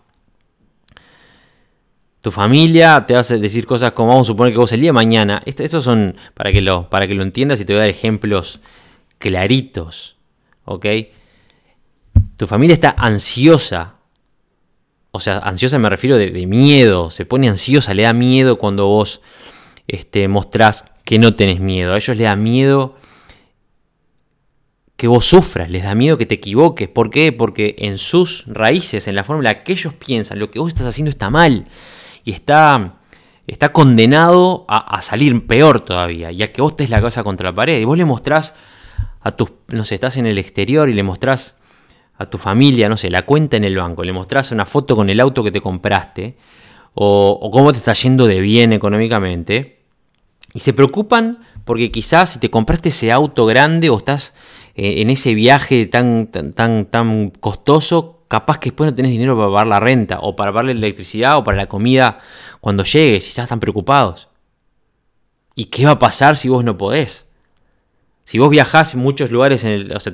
tu 2.21 2.31
familia 2.31 3.05
te 3.07 3.15
hace 3.15 3.37
decir 3.37 3.65
cosas 3.65 3.93
como 3.93 4.09
vamos 4.09 4.27
a 4.27 4.29
suponer 4.29 4.53
que 4.53 4.59
vos 4.59 4.71
el 4.73 4.81
día 4.81 4.89
de 4.89 4.93
mañana. 4.93 5.41
Estos 5.45 5.83
son 5.83 6.17
para 6.33 6.51
que, 6.51 6.61
lo, 6.61 6.89
para 6.89 7.07
que 7.07 7.13
lo 7.13 7.23
entiendas 7.23 7.61
y 7.61 7.65
te 7.65 7.73
voy 7.73 7.77
a 7.79 7.83
dar 7.83 7.89
ejemplos 7.89 8.59
claritos. 9.19 10.17
¿Ok? 10.65 10.85
Tu 12.35 12.45
familia 12.45 12.73
está 12.73 12.93
ansiosa. 12.97 13.95
O 15.11 15.19
sea, 15.19 15.37
ansiosa 15.37 15.79
me 15.79 15.89
refiero 15.89 16.17
de, 16.17 16.45
miedo. 16.45 17.09
Se 17.09 17.25
pone 17.25 17.47
ansiosa, 17.47 17.93
le 17.93 18.03
da 18.03 18.11
miedo 18.11 18.57
cuando 18.57 18.87
vos 18.87 19.21
este, 19.87 20.27
mostrás 20.27 20.85
que 21.05 21.19
no 21.19 21.35
tenés 21.35 21.61
miedo. 21.61 21.93
A 21.93 21.97
ellos 21.97 22.17
les 22.17 22.25
da 22.25 22.35
miedo 22.35 22.97
que 24.97 25.07
vos 25.07 25.23
sufras, 25.23 25.69
les 25.69 25.83
da 25.83 25.95
miedo 25.95 26.17
que 26.17 26.25
te 26.25 26.35
equivoques. 26.35 26.89
¿Por 26.89 27.09
qué? 27.09 27.31
Porque 27.31 27.77
en 27.79 27.97
sus 27.97 28.43
raíces, 28.47 29.07
en 29.07 29.15
la 29.15 29.23
forma 29.23 29.39
en 29.39 29.45
la 29.45 29.63
que 29.63 29.71
ellos 29.71 29.93
piensan, 29.93 30.37
lo 30.37 30.51
que 30.51 30.59
vos 30.59 30.67
estás 30.67 30.85
haciendo 30.85 31.09
está 31.09 31.29
mal 31.29 31.65
y 32.29 32.33
está, 32.33 32.99
está 33.47 33.73
condenado 33.73 34.65
a, 34.67 35.01
salir 35.01 35.47
peor 35.47 35.79
todavía, 35.79 36.31
ya 36.31 36.51
que 36.51 36.61
vos 36.61 36.75
te 36.75 36.87
la 36.87 36.97
cabeza 36.97 37.23
contra 37.23 37.49
la 37.49 37.55
pared. 37.55 37.79
Y 37.79 37.85
vos 37.85 37.97
le 37.97 38.05
mostrás 38.05 38.55
a 39.21 39.31
tus, 39.31 39.51
no 39.69 39.83
sé, 39.83 39.95
estás 39.95 40.17
en 40.17 40.27
el 40.27 40.37
exterior 40.37 40.89
y 40.89 40.93
le 40.93 41.01
mostrás 41.01 41.57
a 42.19 42.27
tu 42.27 42.37
familia, 42.37 42.87
no 42.87 42.97
sé, 42.97 43.09
la 43.09 43.23
cuenta 43.23 43.57
en 43.57 43.63
el 43.63 43.75
banco, 43.75 44.03
le 44.03 44.13
mostrás 44.13 44.51
una 44.51 44.67
foto 44.67 44.95
con 44.95 45.09
el 45.09 45.19
auto 45.19 45.43
que 45.43 45.51
te 45.51 45.59
compraste 45.59 46.37
o, 46.93 47.49
cómo 47.51 47.71
te 47.71 47.79
está 47.79 47.93
yendo 47.93 48.27
de 48.27 48.41
bien 48.41 48.73
económicamente 48.73 49.79
y 50.53 50.59
se 50.59 50.73
preocupan 50.73 51.39
porque 51.65 51.89
quizás 51.89 52.33
si 52.33 52.39
te 52.39 52.51
compraste 52.51 52.89
ese 52.89 53.11
auto 53.11 53.47
grande 53.47 53.89
o 53.89 53.97
estás 53.97 54.35
eh, 54.75 55.01
en 55.01 55.09
ese 55.09 55.33
viaje 55.33 55.87
tan, 55.87 56.27
tan, 56.27 56.53
tan, 56.53 56.85
tan 56.85 57.31
costoso, 57.31 58.18
capaz 58.29 58.59
que 58.59 58.69
después 58.69 58.89
no 58.89 58.95
tenés 58.95 59.11
dinero 59.11 59.35
para 59.35 59.49
pagar 59.49 59.67
la 59.67 59.79
renta, 59.81 60.19
o 60.21 60.35
para 60.35 60.51
pagar 60.51 60.65
la 60.65 60.71
electricidad, 60.71 61.37
o 61.37 61.43
para 61.43 61.57
la 61.57 61.67
comida 61.67 62.19
cuando 62.61 62.83
llegues, 62.83 63.27
y 63.27 63.31
ya 63.31 63.43
están 63.43 63.59
preocupados. 63.59 64.29
¿Y 65.55 65.65
qué 65.65 65.85
va 65.85 65.91
a 65.91 65.99
pasar 65.99 66.37
si 66.37 66.47
vos 66.47 66.63
no 66.63 66.77
podés? 66.77 67.31
Si 68.23 68.37
vos 68.37 68.51
viajás 68.51 68.93
en 68.93 69.01
muchos 69.01 69.31
lugares, 69.31 69.63
en 69.63 69.71
el, 69.71 69.91
o 69.91 69.99
sea, 69.99 70.13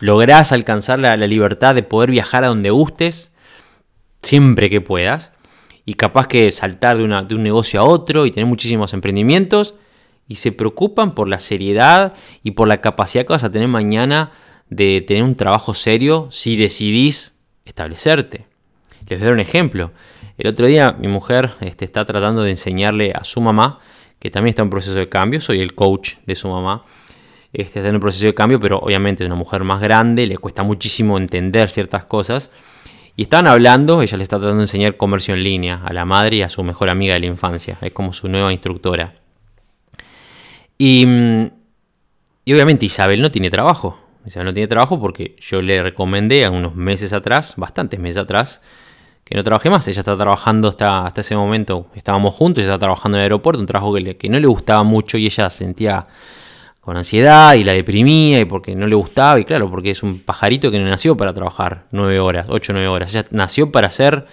lográs 0.00 0.52
alcanzar 0.52 0.98
la, 0.98 1.16
libertad 1.16 1.74
de 1.74 1.82
poder 1.82 2.10
viajar 2.10 2.44
a 2.44 2.48
donde 2.48 2.70
gustes, 2.70 3.34
siempre 4.22 4.68
que 4.68 4.82
puedas, 4.82 5.32
y 5.86 5.94
capaz 5.94 6.28
que 6.28 6.50
saltar 6.50 6.98
de, 6.98 7.04
una, 7.04 7.22
de 7.22 7.34
un 7.34 7.42
negocio 7.42 7.80
a 7.80 7.84
otro 7.84 8.26
y 8.26 8.30
tener 8.32 8.46
muchísimos 8.46 8.92
emprendimientos, 8.92 9.76
y 10.28 10.36
se 10.36 10.52
preocupan 10.52 11.14
por 11.14 11.28
la 11.28 11.40
seriedad 11.40 12.12
y 12.42 12.50
por 12.50 12.68
la 12.68 12.82
capacidad 12.82 13.24
que 13.24 13.32
vas 13.32 13.44
a 13.44 13.50
tener 13.50 13.68
mañana 13.68 14.32
de 14.74 15.00
tener 15.02 15.22
un 15.22 15.36
trabajo 15.36 15.72
serio 15.74 16.28
si 16.30 16.56
decidís 16.56 17.38
establecerte. 17.64 18.46
Les 19.08 19.18
voy 19.18 19.22
a 19.22 19.24
dar 19.26 19.34
un 19.34 19.40
ejemplo. 19.40 19.92
El 20.36 20.48
otro 20.48 20.66
día 20.66 20.96
mi 20.98 21.08
mujer 21.08 21.52
este, 21.60 21.84
está 21.84 22.04
tratando 22.04 22.42
de 22.42 22.50
enseñarle 22.50 23.12
a 23.14 23.22
su 23.24 23.40
mamá, 23.40 23.78
que 24.18 24.30
también 24.30 24.50
está 24.50 24.62
en 24.62 24.70
proceso 24.70 24.98
de 24.98 25.08
cambio, 25.08 25.40
soy 25.40 25.60
el 25.60 25.74
coach 25.74 26.14
de 26.26 26.34
su 26.34 26.48
mamá, 26.48 26.84
este, 27.52 27.78
está 27.78 27.88
en 27.88 27.94
un 27.94 28.00
proceso 28.00 28.26
de 28.26 28.34
cambio, 28.34 28.58
pero 28.58 28.78
obviamente 28.78 29.22
es 29.22 29.28
una 29.28 29.36
mujer 29.36 29.62
más 29.62 29.80
grande, 29.80 30.26
le 30.26 30.38
cuesta 30.38 30.64
muchísimo 30.64 31.18
entender 31.18 31.70
ciertas 31.70 32.04
cosas. 32.04 32.50
Y 33.16 33.22
estaban 33.22 33.46
hablando, 33.46 34.02
ella 34.02 34.16
le 34.16 34.24
está 34.24 34.38
tratando 34.38 34.58
de 34.58 34.64
enseñar 34.64 34.96
comercio 34.96 35.34
en 35.34 35.44
línea 35.44 35.82
a 35.84 35.92
la 35.92 36.04
madre 36.04 36.36
y 36.36 36.42
a 36.42 36.48
su 36.48 36.64
mejor 36.64 36.90
amiga 36.90 37.14
de 37.14 37.20
la 37.20 37.26
infancia, 37.26 37.78
es 37.80 37.92
como 37.92 38.12
su 38.12 38.28
nueva 38.28 38.52
instructora. 38.52 39.14
Y, 40.76 41.06
y 42.44 42.52
obviamente 42.52 42.86
Isabel 42.86 43.22
no 43.22 43.30
tiene 43.30 43.50
trabajo, 43.50 44.03
Isabel 44.26 44.46
no 44.46 44.54
tiene 44.54 44.68
trabajo 44.68 45.00
porque 45.00 45.36
yo 45.38 45.60
le 45.60 45.82
recomendé 45.82 46.44
a 46.44 46.50
unos 46.50 46.74
meses 46.74 47.12
atrás, 47.12 47.54
bastantes 47.56 48.00
meses 48.00 48.18
atrás, 48.18 48.62
que 49.24 49.34
no 49.34 49.42
trabaje 49.42 49.70
más. 49.70 49.86
Ella 49.88 50.00
está 50.00 50.16
trabajando 50.16 50.68
hasta, 50.68 51.06
hasta 51.06 51.20
ese 51.20 51.36
momento, 51.36 51.88
estábamos 51.94 52.34
juntos, 52.34 52.62
ella 52.62 52.74
está 52.74 52.80
trabajando 52.80 53.18
en 53.18 53.20
el 53.20 53.24
aeropuerto, 53.24 53.60
un 53.60 53.66
trabajo 53.66 53.94
que, 53.94 54.28
no 54.28 54.38
le 54.38 54.46
gustaba 54.46 54.82
mucho 54.82 55.18
y 55.18 55.26
ella 55.26 55.50
sentía 55.50 56.06
con 56.80 56.96
ansiedad 56.96 57.54
y 57.54 57.64
la 57.64 57.72
deprimía 57.72 58.40
y 58.40 58.44
porque 58.44 58.74
no 58.74 58.86
le 58.86 58.94
gustaba 58.94 59.40
y 59.40 59.44
claro, 59.44 59.70
porque 59.70 59.90
es 59.90 60.02
un 60.02 60.20
pajarito 60.20 60.70
que 60.70 60.78
no 60.78 60.88
nació 60.88 61.16
para 61.16 61.32
trabajar 61.32 61.86
nueve 61.92 62.20
horas, 62.20 62.46
ocho 62.48 62.72
nueve 62.72 62.88
horas. 62.88 63.14
Ella 63.14 63.26
nació 63.30 63.72
para 63.72 63.90
ser 63.90 64.26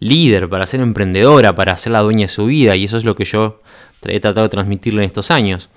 líder, 0.00 0.48
para 0.48 0.66
ser 0.66 0.80
emprendedora, 0.80 1.54
para 1.54 1.76
ser 1.76 1.92
la 1.92 2.00
dueña 2.00 2.22
de 2.22 2.28
su 2.28 2.46
vida 2.46 2.74
y 2.74 2.84
eso 2.84 2.96
es 2.96 3.04
lo 3.04 3.14
que 3.14 3.24
yo 3.24 3.60
he 4.04 4.18
tratado 4.18 4.42
de 4.42 4.50
transmitirle 4.50 5.02
en 5.02 5.06
estos 5.06 5.30
años. 5.30 5.70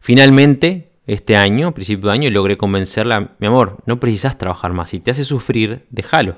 Finalmente, 0.00 0.88
este 1.06 1.36
año, 1.36 1.72
principio 1.72 2.08
de 2.08 2.14
año, 2.14 2.30
logré 2.30 2.56
convencerla, 2.56 3.34
mi 3.38 3.46
amor, 3.46 3.78
no 3.86 4.00
precisas 4.00 4.38
trabajar 4.38 4.72
más, 4.72 4.90
si 4.90 5.00
te 5.00 5.10
hace 5.10 5.24
sufrir, 5.24 5.86
déjalo. 5.90 6.36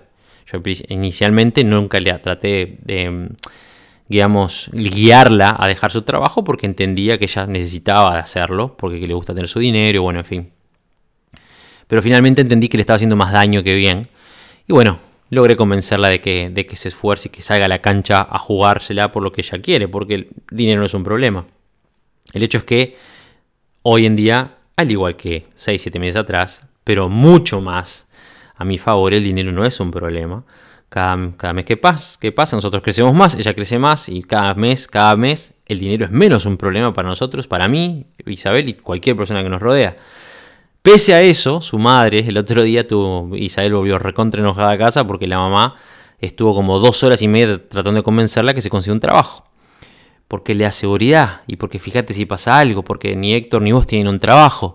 Yo 0.51 0.61
inicialmente 0.89 1.63
nunca 1.63 2.01
le 2.01 2.13
traté 2.19 2.79
de 2.83 3.29
digamos, 4.09 4.71
guiarla 4.73 5.55
a 5.59 5.69
dejar 5.69 5.91
su 5.91 6.03
trabajo 6.03 6.43
porque 6.43 6.67
entendía 6.67 7.19
que 7.19 7.27
ella 7.27 7.47
necesitaba 7.47 8.19
hacerlo, 8.19 8.77
porque 8.77 9.07
le 9.07 9.15
gusta 9.15 9.35
tener 9.35 9.49
su 9.49 9.59
dinero, 9.59 10.03
bueno, 10.03 10.21
en 10.21 10.25
fin. 10.25 10.51
Pero 11.87 12.03
finalmente 12.03 12.41
entendí 12.41 12.69
que 12.69 12.79
le 12.79 12.83
estaba 12.83 12.97
haciendo 12.97 13.17
más 13.17 13.33
daño 13.33 13.63
que 13.63 13.75
bien. 13.75 14.09
Y 14.67 14.73
bueno, 14.73 14.99
logré 15.31 15.57
convencerla 15.57 16.09
de 16.09 16.21
que, 16.21 16.51
de 16.51 16.67
que 16.67 16.77
se 16.77 16.89
esfuerce 16.89 17.29
y 17.29 17.31
que 17.31 17.43
salga 17.43 17.67
a 17.67 17.69
la 17.69 17.81
cancha 17.81 18.27
a 18.29 18.39
jugársela 18.39 19.13
por 19.13 19.23
lo 19.23 19.31
que 19.31 19.43
ella 19.43 19.61
quiere, 19.61 19.89
porque 19.89 20.15
el 20.15 20.29
dinero 20.51 20.81
no 20.81 20.87
es 20.87 20.95
un 20.95 21.05
problema. 21.05 21.47
El 22.33 22.43
hecho 22.43 22.59
es 22.59 22.65
que 22.65 22.97
hoy 23.83 24.07
en 24.07 24.17
día, 24.17 24.57
al 24.79 24.93
igual 24.93 25.17
que 25.17 25.49
6-7 25.57 25.99
meses 25.99 26.17
atrás, 26.17 26.63
pero 26.85 27.09
mucho 27.09 27.61
más 27.61 28.07
a 28.55 28.65
mi 28.65 28.79
favor, 28.79 29.13
el 29.13 29.25
dinero 29.25 29.51
no 29.51 29.65
es 29.65 29.81
un 29.81 29.91
problema. 29.91 30.45
Cada, 30.89 31.17
mes 31.17 31.65
que 31.65 31.77
pasa, 31.77 32.19
que 32.21 32.31
pasa, 32.31 32.57
nosotros 32.57 32.83
crecemos 32.83 33.13
más, 33.13 33.35
ella 33.35 33.55
crece 33.55 33.79
más 33.79 34.09
y 34.09 34.23
cada 34.23 34.55
mes, 34.55 34.87
cada 34.87 35.17
mes, 35.17 35.53
el 35.67 35.81
dinero 35.81 36.05
es 36.05 36.13
menos 36.13 36.47
un 36.47 36.57
problema 36.57 36.93
para 36.93 37.09
nosotros, 37.09 37.49
para 37.49 37.67
mí, 37.67 38.07
Isabel 38.25 38.69
y 38.69 38.75
cualquier 38.75 39.17
persona 39.17 39.43
que 39.43 39.49
nos 39.49 39.61
rodea. 39.61 39.97
Pese 40.81 41.13
a 41.13 41.23
eso, 41.23 41.61
su 41.61 41.79
madre, 41.79 42.21
el 42.21 42.39
otro 42.39 42.63
día 42.63 42.87
tuvo, 42.87 43.35
Isabel 43.37 43.75
volvió 43.75 43.99
recontra 43.99 44.41
enojada 44.41 44.71
a 44.71 44.79
casa 44.79 45.05
porque 45.07 45.27
la 45.27 45.39
mamá 45.39 45.75
estuvo 46.21 46.55
como 46.55 46.79
dos 46.79 47.03
horas 47.03 47.21
y 47.21 47.27
media 47.27 47.59
tratando 47.69 47.99
de 47.99 48.05
convencerla 48.05 48.55
que 48.55 48.61
se 48.61 48.71
consiga 48.71 48.95
un 48.95 49.01
trabajo. 49.01 49.43
Porque 50.29 50.55
le 50.55 50.65
da 50.65 50.73
seguridad 50.73 51.43
y 51.47 51.57
porque 51.57 51.79
fíjate 51.79 52.15
si 52.15 52.27
pasa 52.27 52.59
algo, 52.59 52.85
porque 52.85 53.17
ni 53.17 53.35
Héctor 53.35 53.63
ni 53.63 53.73
vos 53.73 53.87
tienen 53.87 54.09
un 54.09 54.21
trabajo. 54.21 54.75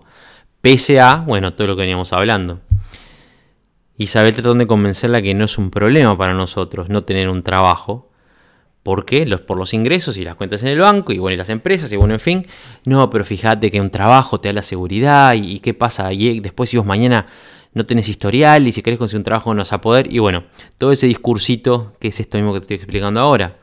Pese 0.60 1.00
a, 1.00 1.16
bueno, 1.16 1.54
todo 1.54 1.68
lo 1.68 1.76
que 1.76 1.82
veníamos 1.82 2.12
hablando. 2.12 2.60
Isabel 3.96 4.34
trató 4.34 4.54
de 4.54 4.66
convencerla 4.66 5.22
que 5.22 5.34
no 5.34 5.44
es 5.44 5.56
un 5.56 5.70
problema 5.70 6.18
para 6.18 6.34
nosotros 6.34 6.88
no 6.88 7.04
tener 7.04 7.28
un 7.28 7.42
trabajo. 7.42 8.10
¿Por 8.82 9.06
qué? 9.06 9.24
Los, 9.24 9.40
por 9.40 9.56
los 9.56 9.72
ingresos 9.72 10.18
y 10.18 10.24
las 10.24 10.34
cuentas 10.34 10.62
en 10.62 10.68
el 10.68 10.80
banco 10.80 11.12
y 11.12 11.18
bueno, 11.18 11.34
y 11.34 11.38
las 11.38 11.48
empresas 11.48 11.90
y 11.92 11.96
bueno, 11.96 12.14
en 12.14 12.20
fin. 12.20 12.46
No, 12.84 13.08
pero 13.08 13.24
fíjate 13.24 13.70
que 13.70 13.80
un 13.80 13.90
trabajo 13.90 14.40
te 14.40 14.48
da 14.48 14.54
la 14.54 14.62
seguridad 14.62 15.34
y, 15.34 15.60
qué 15.60 15.74
pasa. 15.74 16.12
Y 16.12 16.40
después 16.40 16.70
si 16.70 16.76
vos 16.76 16.84
mañana 16.84 17.26
no 17.72 17.86
tenés 17.86 18.08
historial 18.08 18.66
y 18.66 18.72
si 18.72 18.82
querés 18.82 18.98
conseguir 18.98 19.20
un 19.20 19.24
trabajo 19.24 19.54
no 19.54 19.60
vas 19.60 19.72
a 19.72 19.80
poder. 19.80 20.12
Y 20.12 20.18
bueno, 20.18 20.44
todo 20.76 20.92
ese 20.92 21.06
discursito 21.06 21.94
que 22.00 22.08
es 22.08 22.20
esto 22.20 22.36
mismo 22.36 22.52
que 22.52 22.60
te 22.60 22.64
estoy 22.64 22.76
explicando 22.76 23.20
ahora. 23.20 23.56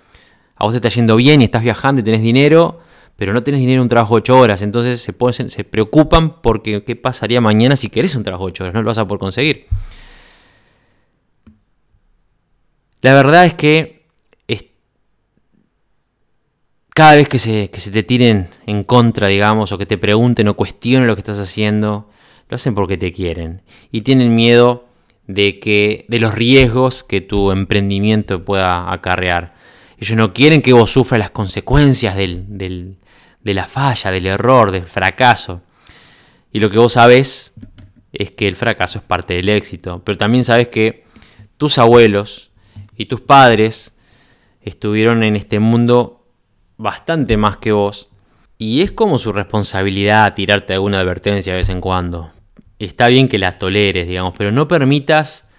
A 0.62 0.66
vos 0.66 0.74
te 0.74 0.78
está 0.78 0.90
yendo 0.90 1.16
bien 1.16 1.42
y 1.42 1.46
estás 1.46 1.64
viajando 1.64 2.02
y 2.02 2.04
tenés 2.04 2.22
dinero, 2.22 2.82
pero 3.16 3.34
no 3.34 3.42
tenés 3.42 3.62
dinero 3.62 3.78
en 3.78 3.82
un 3.82 3.90
trabajo 3.90 4.14
de 4.14 4.20
8 4.20 4.38
horas. 4.38 4.62
Entonces 4.62 5.02
se, 5.02 5.64
preocupan 5.64 6.40
porque 6.44 6.84
qué 6.84 6.96
pasaría 6.96 7.42
mañana 7.42 7.76
si 7.76 7.90
querés 7.90 8.16
un 8.16 8.22
trabajo 8.22 8.46
de 8.46 8.50
8 8.52 8.64
horas. 8.66 8.74
No 8.76 8.84
lo 8.84 8.88
vas 8.88 9.00
a 9.00 9.08
poder 9.08 9.20
conseguir. 9.20 9.66
La 13.02 13.16
verdad 13.16 13.48
es 13.48 13.56
que 13.56 14.06
cada 16.94 17.16
vez 17.16 17.28
que 17.28 17.40
se, 17.40 17.72
que 17.72 17.80
se, 17.80 17.90
te 17.90 18.04
tiren 18.04 18.48
en 18.68 18.84
contra, 18.84 19.30
digamos, 19.30 19.72
o 19.72 19.80
que 19.80 19.88
te 19.88 19.98
pregunten 19.98 20.48
o 20.48 20.56
cuestionen 20.56 21.08
lo 21.08 21.16
que 21.16 21.22
estás 21.22 21.40
haciendo, 21.40 22.12
lo 22.50 22.56
hacen 22.56 22.76
porque 22.76 22.98
te 22.98 23.12
quieren. 23.12 23.64
Y 23.92 24.02
tienen 24.02 24.36
miedo 24.36 24.86
de, 25.26 25.58
que, 25.58 26.06
de 26.08 26.20
los 26.20 26.36
riesgos 26.36 27.04
que 27.04 27.22
tu 27.22 27.50
emprendimiento 27.50 28.46
pueda 28.46 28.94
acarrear. 28.94 29.61
Ellos 30.02 30.18
no 30.18 30.34
quieren 30.34 30.62
que 30.62 30.74
vos 30.74 30.92
sufras 30.92 31.20
las 31.20 31.32
consecuencias 31.32 32.18
de 32.18 32.98
la 33.44 33.66
falla, 33.66 34.12
del 34.12 34.26
error, 34.26 34.72
del 34.72 34.84
fracaso. 34.84 35.62
Y 36.52 36.60
lo 36.60 36.70
que 36.70 36.78
vos 36.78 36.94
sabes 36.94 37.54
es 38.12 38.32
que 38.32 38.50
el 38.50 38.58
fracaso 38.58 39.00
es 39.00 39.06
parte 39.06 39.36
del 39.36 39.48
éxito. 39.48 40.02
Pero 40.04 40.18
también 40.18 40.44
sabes 40.44 40.68
que 40.68 41.06
tus 41.58 41.78
abuelos, 41.78 42.52
y 43.02 43.06
tus 43.06 43.22
padres 43.22 43.96
estuvieron 44.62 45.24
en 45.24 45.36
este 45.36 45.60
mundo 45.60 46.28
bastante 46.78 47.36
más 47.36 47.58
que 47.58 47.72
vos. 47.72 48.10
Y 48.60 48.82
es 48.82 48.92
como 48.92 49.18
su 49.18 49.34
responsabilidad 49.34 50.36
tirarte 50.36 50.74
alguna 50.74 51.00
advertencia 51.00 51.54
de 51.54 51.58
vez 51.58 51.70
en 51.70 51.82
cuando. 51.82 52.32
Está 52.78 53.08
bien 53.08 53.28
que 53.28 53.40
la 53.40 53.58
toleres, 53.58 54.08
digamos, 54.08 54.34
pero 54.38 54.52
no 54.52 54.68
permitas 54.68 55.50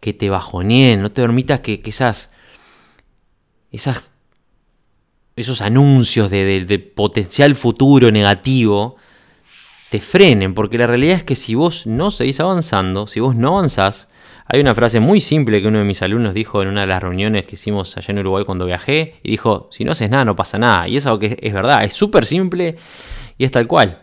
que 0.00 0.12
te 0.12 0.28
bajoneen, 0.28 1.02
no 1.02 1.12
te 1.12 1.22
permitas 1.22 1.60
que, 1.60 1.80
esas, 1.84 2.32
esas, 3.70 4.10
esos 5.36 5.60
anuncios 5.62 6.30
de, 6.30 6.92
potencial 6.94 7.54
futuro 7.54 8.10
negativo 8.10 8.96
te 9.90 10.00
frenen, 10.00 10.54
porque 10.54 10.78
la 10.78 10.86
realidad 10.86 11.16
es 11.16 11.24
que 11.24 11.36
si 11.36 11.54
vos 11.54 11.86
no 11.86 12.10
seguís 12.10 12.40
avanzando, 12.40 13.06
si 13.06 13.20
vos 13.20 13.36
no 13.36 13.58
avanzás, 13.58 14.08
hay 14.46 14.60
una 14.60 14.74
frase 14.74 15.00
muy 15.00 15.20
simple 15.20 15.60
que 15.60 15.68
uno 15.68 15.78
de 15.78 15.84
mis 15.84 16.02
alumnos 16.02 16.34
dijo 16.34 16.62
en 16.62 16.68
una 16.68 16.82
de 16.82 16.86
las 16.86 17.02
reuniones 17.02 17.44
que 17.44 17.54
hicimos 17.54 17.96
allá 17.96 18.12
en 18.12 18.18
Uruguay 18.20 18.44
cuando 18.44 18.66
viajé, 18.66 19.20
y 19.22 19.30
dijo, 19.30 19.68
si 19.72 19.84
no 19.84 19.92
haces 19.92 20.10
nada, 20.10 20.24
no 20.24 20.36
pasa 20.36 20.58
nada. 20.58 20.88
Y 20.88 20.96
es 20.96 21.06
algo 21.06 21.18
que 21.18 21.36
es 21.40 21.52
verdad, 21.52 21.84
es 21.84 21.94
súper 21.94 22.24
simple 22.24 22.76
y 23.38 23.44
es 23.44 23.50
tal 23.50 23.66
cual. 23.66 24.02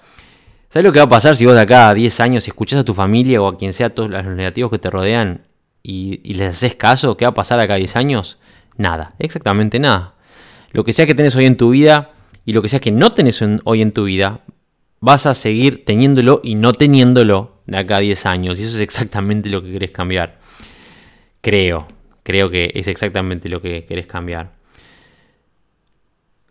¿Sabes 0.73 0.85
lo 0.85 0.91
que 0.91 0.97
va 0.97 1.05
a 1.05 1.09
pasar 1.09 1.35
si 1.35 1.45
vos 1.45 1.53
de 1.53 1.61
acá 1.61 1.89
a 1.89 1.93
10 1.93 2.19
años 2.19 2.47
escuchás 2.47 2.79
a 2.79 2.83
tu 2.83 2.95
familia 2.95 3.39
o 3.39 3.47
a 3.47 3.59
quien 3.59 3.73
sea 3.73 3.93
todos 3.93 4.09
los 4.09 4.25
negativos 4.25 4.71
que 4.71 4.79
te 4.79 4.89
rodean 4.89 5.45
y, 5.83 6.33
les 6.33 6.55
haces 6.55 6.73
caso? 6.73 7.15
¿Qué 7.15 7.25
va 7.25 7.29
a 7.29 7.33
pasar 7.35 7.59
acá 7.59 7.75
a 7.75 7.77
10 7.77 7.95
años? 7.95 8.39
Nada, 8.77 9.13
exactamente 9.19 9.79
nada. 9.79 10.15
Lo 10.71 10.83
que 10.83 10.93
sea 10.93 11.05
que 11.05 11.15
tenés 11.15 11.35
hoy 11.35 11.45
en 11.45 11.57
tu 11.57 11.69
vida 11.69 12.11
y 12.45 12.53
lo 12.53 12.61
que 12.61 12.69
sea 12.69 12.79
que 12.79 12.91
no 12.91 13.13
tenés 13.13 13.43
hoy 13.63 13.81
en 13.81 13.91
tu 13.91 14.05
vida, 14.05 14.41
vas 14.99 15.25
a 15.25 15.33
seguir 15.33 15.85
teniéndolo 15.85 16.41
y 16.43 16.55
no 16.55 16.73
teniéndolo 16.73 17.61
de 17.65 17.77
acá 17.77 17.97
a 17.97 17.99
10 17.99 18.25
años. 18.25 18.59
Y 18.59 18.63
eso 18.63 18.75
es 18.75 18.81
exactamente 18.81 19.49
lo 19.49 19.63
que 19.63 19.71
querés 19.71 19.91
cambiar. 19.91 20.39
Creo, 21.41 21.87
creo 22.23 22.49
que 22.49 22.71
es 22.73 22.87
exactamente 22.87 23.49
lo 23.49 23.61
que 23.61 23.85
querés 23.85 24.07
cambiar. 24.07 24.53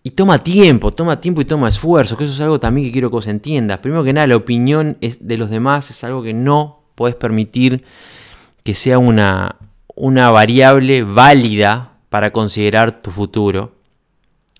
Y 0.05 0.11
toma 0.11 0.43
tiempo, 0.43 0.93
toma 0.93 1.21
tiempo 1.21 1.41
y 1.41 1.45
toma 1.45 1.69
esfuerzo, 1.69 2.17
que 2.17 2.25
eso 2.25 2.33
es 2.33 2.41
algo 2.41 2.59
también 2.59 2.89
que 2.89 2.93
quiero 2.93 3.09
que 3.09 3.17
vos 3.17 3.27
entiendas. 3.27 3.79
Primero 3.79 4.03
que 4.03 4.13
nada, 4.13 4.27
la 4.27 4.37
opinión 4.37 4.99
es 5.01 5.27
de 5.27 5.37
los 5.37 5.49
demás 5.49 5.91
es 5.91 6.03
algo 6.03 6.23
que 6.23 6.35
no 6.35 6.83
podés 6.95 7.15
permitir 7.15 7.85
que 8.65 8.75
sea 8.75 8.99
una, 8.99 9.57
una 9.95 10.31
variable 10.31 11.05
válida 11.05 11.92
para 12.13 12.31
considerar 12.31 13.01
tu 13.01 13.11
futuro. 13.11 13.73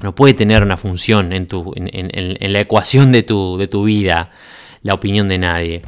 No 0.03 0.15
puede 0.15 0.33
tener 0.33 0.63
una 0.63 0.79
función 0.79 1.35
en, 1.35 1.47
tu, 1.47 1.75
en, 1.77 2.53
la 2.53 2.61
ecuación 2.61 3.13
de 3.13 3.23
tu, 3.23 3.59
de 3.59 3.69
tu 3.69 3.85
vida 3.85 4.31
la 4.81 4.95
opinión 4.95 5.29
de 5.29 5.37
nadie. 5.37 5.83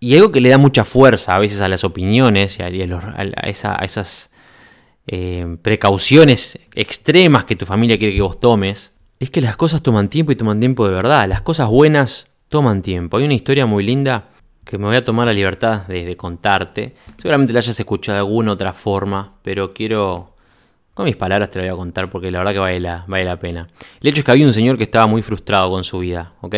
Y 0.00 0.16
algo 0.16 0.32
que 0.32 0.40
le 0.40 0.48
da 0.48 0.58
mucha 0.58 0.84
fuerza 0.84 1.36
a 1.36 1.38
veces 1.38 1.60
a 1.60 1.68
las 1.68 1.84
opiniones 1.84 2.58
y 2.58 2.62
a, 2.62 2.68
esas 3.46 4.32
eh, 5.06 5.56
precauciones 5.62 6.58
extremas 6.74 7.44
que 7.44 7.54
tu 7.54 7.64
familia 7.64 7.98
quiere 7.98 8.16
que 8.16 8.22
vos 8.22 8.40
tomes, 8.40 8.98
es 9.20 9.30
que 9.30 9.40
las 9.40 9.56
cosas 9.56 9.82
toman 9.82 10.08
tiempo 10.08 10.32
y 10.32 10.36
toman 10.36 10.58
tiempo 10.58 10.84
de 10.88 10.94
verdad. 10.94 11.28
Las 11.28 11.42
cosas 11.42 11.68
buenas 11.68 12.26
toman 12.48 12.82
tiempo. 12.82 13.18
Hay 13.18 13.24
una 13.24 13.34
historia 13.34 13.66
muy 13.66 13.84
linda 13.84 14.30
que 14.64 14.78
me 14.78 14.86
voy 14.86 14.96
a 14.96 15.04
tomar 15.04 15.26
la 15.26 15.32
libertad 15.32 15.86
de, 15.86 16.16
contarte. 16.16 16.94
Seguramente 17.16 17.52
la 17.52 17.58
hayas 17.58 17.78
escuchado 17.78 18.16
de 18.16 18.20
alguna 18.20 18.52
otra 18.52 18.72
forma, 18.72 19.34
pero 19.42 19.72
quiero, 19.72 20.34
con 20.94 21.04
mis 21.04 21.16
palabras 21.16 21.50
te 21.50 21.58
la 21.58 21.64
voy 21.64 21.74
a 21.74 21.76
contar 21.76 22.10
porque 22.10 22.30
la 22.30 22.38
verdad 22.38 22.52
que 22.52 22.58
vale 22.58 22.80
la, 22.80 23.04
vale 23.06 23.24
la 23.24 23.38
pena. 23.38 23.68
El 24.00 24.08
hecho 24.08 24.20
es 24.20 24.24
que 24.24 24.30
había 24.30 24.46
un 24.46 24.52
señor 24.52 24.76
que 24.76 24.84
estaba 24.84 25.06
muy 25.06 25.22
frustrado 25.22 25.70
con 25.70 25.84
su 25.84 25.98
vida, 25.98 26.32
¿ok? 26.40 26.54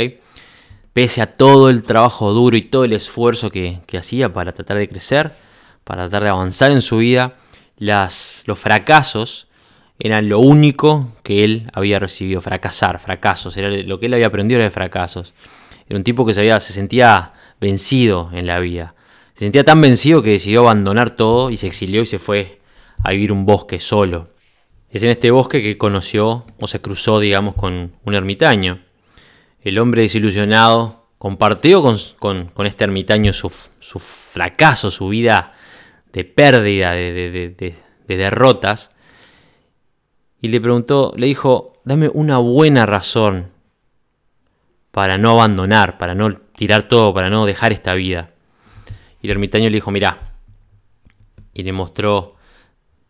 pese 0.95 1.21
a 1.21 1.27
todo 1.27 1.69
el 1.69 1.83
trabajo 1.83 2.33
duro 2.33 2.57
y 2.57 2.62
todo 2.62 2.85
el 2.85 2.95
esfuerzo 2.95 3.51
que, 3.51 3.83
hacía 3.99 4.33
para 4.33 4.53
tratar 4.53 4.79
de 4.79 4.88
crecer, 4.88 5.33
para 5.83 6.05
tratar 6.05 6.23
de 6.23 6.29
avanzar 6.31 6.71
en 6.71 6.81
su 6.81 6.99
vida, 6.99 7.35
las, 7.77 8.45
los 8.47 8.59
fracasos 8.59 9.49
eran 9.99 10.29
lo 10.29 10.38
único 10.38 11.09
que 11.23 11.45
él 11.45 11.69
había 11.73 11.99
recibido, 11.99 12.40
fracasar, 12.40 13.01
fracasos, 13.01 13.57
era 13.57 13.69
lo 13.71 13.99
que 13.99 14.07
él 14.07 14.14
había 14.14 14.29
aprendido 14.29 14.61
de 14.61 14.71
fracasos. 14.71 15.35
Era 15.88 15.99
un 15.99 16.05
tipo 16.05 16.25
que 16.25 16.33
se, 16.33 16.49
se 16.61 16.73
sentía 16.73 17.33
vencido 17.64 18.29
en 18.33 18.46
la 18.46 18.61
vida. 18.61 18.94
Se 19.33 19.40
sentía 19.40 19.64
tan 19.64 19.81
vencido 19.81 20.22
que 20.22 20.31
decidió 20.31 20.61
abandonar 20.61 21.16
todo 21.16 21.50
y 21.50 21.57
se 21.57 21.66
exilió 21.66 22.03
y 22.03 22.07
se 22.07 22.18
fue 22.18 22.61
a 23.03 23.11
vivir 23.12 23.33
un 23.33 23.46
bosque 23.46 23.81
solo. 23.81 24.29
Es 24.90 25.03
en 25.03 25.11
este 25.11 25.31
bosque 25.31 25.62
que 25.62 25.79
conoció 25.79 26.44
o 26.61 26.66
se 26.66 26.81
cruzó, 26.81 27.18
digamos, 27.20 27.55
con 27.55 27.96
un 28.05 28.14
ermitaño. 28.14 28.81
El 29.62 29.79
hombre 29.79 30.03
desilusionado 30.03 31.09
compartió 31.18 31.83
con, 31.83 32.53
este 32.66 32.85
ermitaño 32.85 33.33
su, 33.33 33.48
fracaso, 33.48 34.90
su 34.90 35.09
vida 35.09 35.55
de 36.12 36.24
pérdida, 36.24 36.92
de, 36.92 37.74
derrotas, 38.07 38.94
y 40.40 40.48
le 40.48 40.61
preguntó, 40.61 41.14
le 41.16 41.27
dijo, 41.27 41.72
dame 41.85 42.11
una 42.12 42.37
buena 42.37 42.85
razón 42.85 43.54
para 44.94 45.18
no 45.18 45.33
abandonar, 45.33 45.98
para 45.98 46.14
no 46.14 46.37
tirar 46.37 46.85
todo, 46.85 47.12
para 47.12 47.28
no 47.28 47.46
dejar 47.46 47.72
esta 47.72 47.94
vida. 47.94 48.30
Y 49.20 49.26
el 49.26 49.33
ermitaño 49.33 49.68
le 49.68 49.74
dijo, 49.74 49.90
mirá, 49.90 50.37
y 51.52 51.64
le 51.64 51.72
mostró 51.72 52.37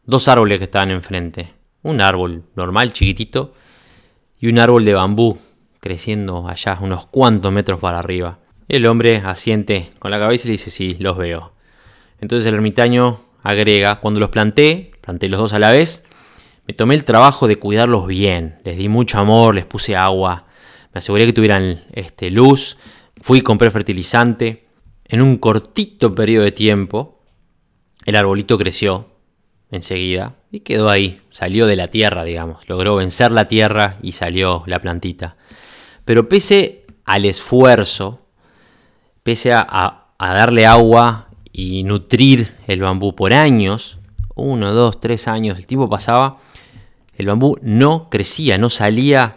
dos 0.03 0.27
árboles 0.29 0.57
que 0.57 0.65
estaban 0.65 0.91
enfrente. 0.91 1.53
Un 1.83 2.01
árbol 2.01 2.45
normal, 2.57 2.95
chiquitito, 2.95 3.53
y 4.41 4.49
un 4.49 4.61
árbol 4.61 4.87
de 4.87 4.95
bambú 4.95 5.39
creciendo 5.81 6.49
allá 6.49 6.79
unos 6.81 7.05
cuantos 7.05 7.53
metros 7.53 7.81
para 7.81 7.99
arriba. 7.99 8.39
El 8.67 8.87
hombre 8.87 9.19
asiente 9.19 9.93
con 9.99 10.11
la 10.11 10.19
cabeza 10.19 10.47
y 10.47 10.49
le 10.49 10.53
dice, 10.53 10.71
sí, 10.71 10.97
los 11.01 11.19
veo. 11.19 11.53
Entonces 12.19 12.49
el 12.49 12.55
ermitaño 12.55 13.21
agrega, 13.43 13.97
cuando 13.97 14.21
los 14.21 14.31
planté, 14.31 14.93
planté 15.03 15.29
los 15.29 15.39
dos 15.39 15.53
a 15.53 15.59
la 15.59 15.71
vez, 15.71 16.07
me 16.67 16.73
tomé 16.73 16.95
el 16.95 17.05
trabajo 17.05 17.47
de 17.47 17.57
cuidarlos 17.57 18.07
bien, 18.07 18.59
les 18.65 18.79
di 18.79 18.89
mucho 18.89 19.19
amor, 19.19 19.55
les 19.55 19.67
puse 19.67 19.97
agua, 19.97 20.47
me 20.95 21.01
aseguré 21.01 21.27
que 21.27 21.33
tuvieran 21.33 21.83
este, 21.93 22.31
luz, 22.31 22.79
fui 23.21 23.39
y 23.39 23.43
compré 23.43 23.71
fertilizante. 23.71 24.65
En 25.07 25.21
un 25.21 25.37
cortito 25.39 26.15
periodo 26.15 26.45
de 26.45 26.53
tiempo, 26.53 27.21
el 28.07 28.15
arbolito 28.15 28.57
creció 28.57 29.11
enseguida 29.71 30.37
y 30.53 30.61
quedó 30.61 30.89
ahí, 30.89 31.21
salió 31.31 31.67
de 31.67 31.75
la 31.75 31.89
tierra, 31.89 32.23
digamos, 32.23 32.69
logró 32.69 32.95
vencer 32.97 33.33
la 33.33 33.49
tierra 33.49 33.99
y 34.03 34.13
salió 34.13 34.63
la 34.67 34.81
plantita. 34.81 35.37
Pero 36.05 36.29
pese 36.29 36.87
al 37.05 37.25
esfuerzo, 37.25 38.27
pese 39.25 39.53
a, 39.53 40.01
darle 40.19 40.65
agua 40.65 41.29
y 41.53 41.83
nutrir 41.83 42.55
el 42.67 42.81
bambú 42.81 43.15
por 43.15 43.35
años, 43.35 43.99
uno, 44.37 44.73
dos, 44.73 45.01
tres 45.01 45.27
años, 45.27 45.59
el 45.59 45.67
tiempo 45.67 45.91
pasaba, 45.91 46.39
el 47.17 47.27
bambú 47.27 47.59
no 47.63 48.09
crecía, 48.11 48.59
no 48.59 48.71
salía 48.71 49.37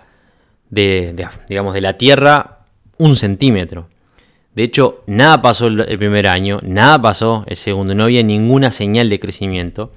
de, 0.70 1.16
digamos, 1.48 1.74
de 1.74 1.82
la 1.82 1.94
tierra 1.94 2.60
un 2.98 3.16
centímetro. 3.16 3.88
De 4.54 4.64
hecho, 4.64 5.04
nada 5.06 5.42
pasó 5.42 5.68
el 5.68 5.98
primer 6.00 6.28
año, 6.28 6.60
nada 6.64 7.00
pasó 7.00 7.44
el 7.48 7.56
segundo, 7.56 7.94
no 7.94 8.06
había 8.06 8.24
ninguna 8.24 8.72
señal 8.72 9.10
de 9.10 9.20
crecimiento. 9.20 9.92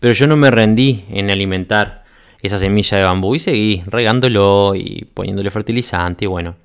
Pero 0.00 0.12
yo 0.12 0.26
no 0.26 0.36
me 0.36 0.50
rendí 0.50 1.04
en 1.10 1.30
alimentar 1.30 2.04
esa 2.42 2.58
semilla 2.58 2.98
de 2.98 3.04
bambú 3.04 3.34
y 3.34 3.38
seguí 3.38 3.82
regándolo 3.86 4.74
y 4.74 5.08
poniéndole 5.14 5.50
fertilizante. 5.50 6.24
Y 6.24 6.28
bueno, 6.28 6.56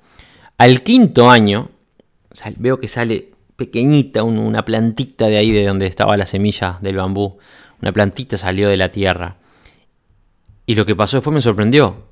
al 0.58 0.82
quinto 0.82 1.30
año 1.30 1.70
veo 2.56 2.78
que 2.78 2.88
sale 2.88 3.30
pequeñita 3.56 4.24
una 4.24 4.64
plantita 4.64 5.26
de 5.26 5.36
ahí 5.36 5.52
de 5.52 5.64
donde 5.64 5.86
estaba 5.86 6.16
la 6.16 6.26
semilla 6.26 6.78
del 6.82 6.96
bambú. 6.96 7.38
Una 7.80 7.92
plantita 7.92 8.36
salió 8.36 8.68
de 8.68 8.76
la 8.76 8.90
tierra. 8.90 9.36
Y 10.66 10.74
lo 10.74 10.84
que 10.84 10.96
pasó 10.96 11.18
después 11.18 11.32
me 11.32 11.40
sorprendió. 11.40 12.08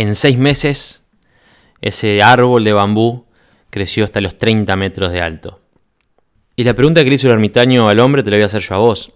En 0.00 0.14
seis 0.14 0.38
meses 0.38 1.04
ese 1.82 2.22
árbol 2.22 2.64
de 2.64 2.72
bambú 2.72 3.26
creció 3.68 4.04
hasta 4.04 4.22
los 4.22 4.38
30 4.38 4.74
metros 4.76 5.12
de 5.12 5.20
alto. 5.20 5.60
Y 6.56 6.64
la 6.64 6.72
pregunta 6.72 7.04
que 7.04 7.10
le 7.10 7.16
hizo 7.16 7.26
el 7.26 7.34
ermitaño 7.34 7.86
al 7.86 8.00
hombre 8.00 8.22
te 8.22 8.30
la 8.30 8.38
voy 8.38 8.44
a 8.44 8.46
hacer 8.46 8.62
yo 8.62 8.76
a 8.76 8.78
vos. 8.78 9.12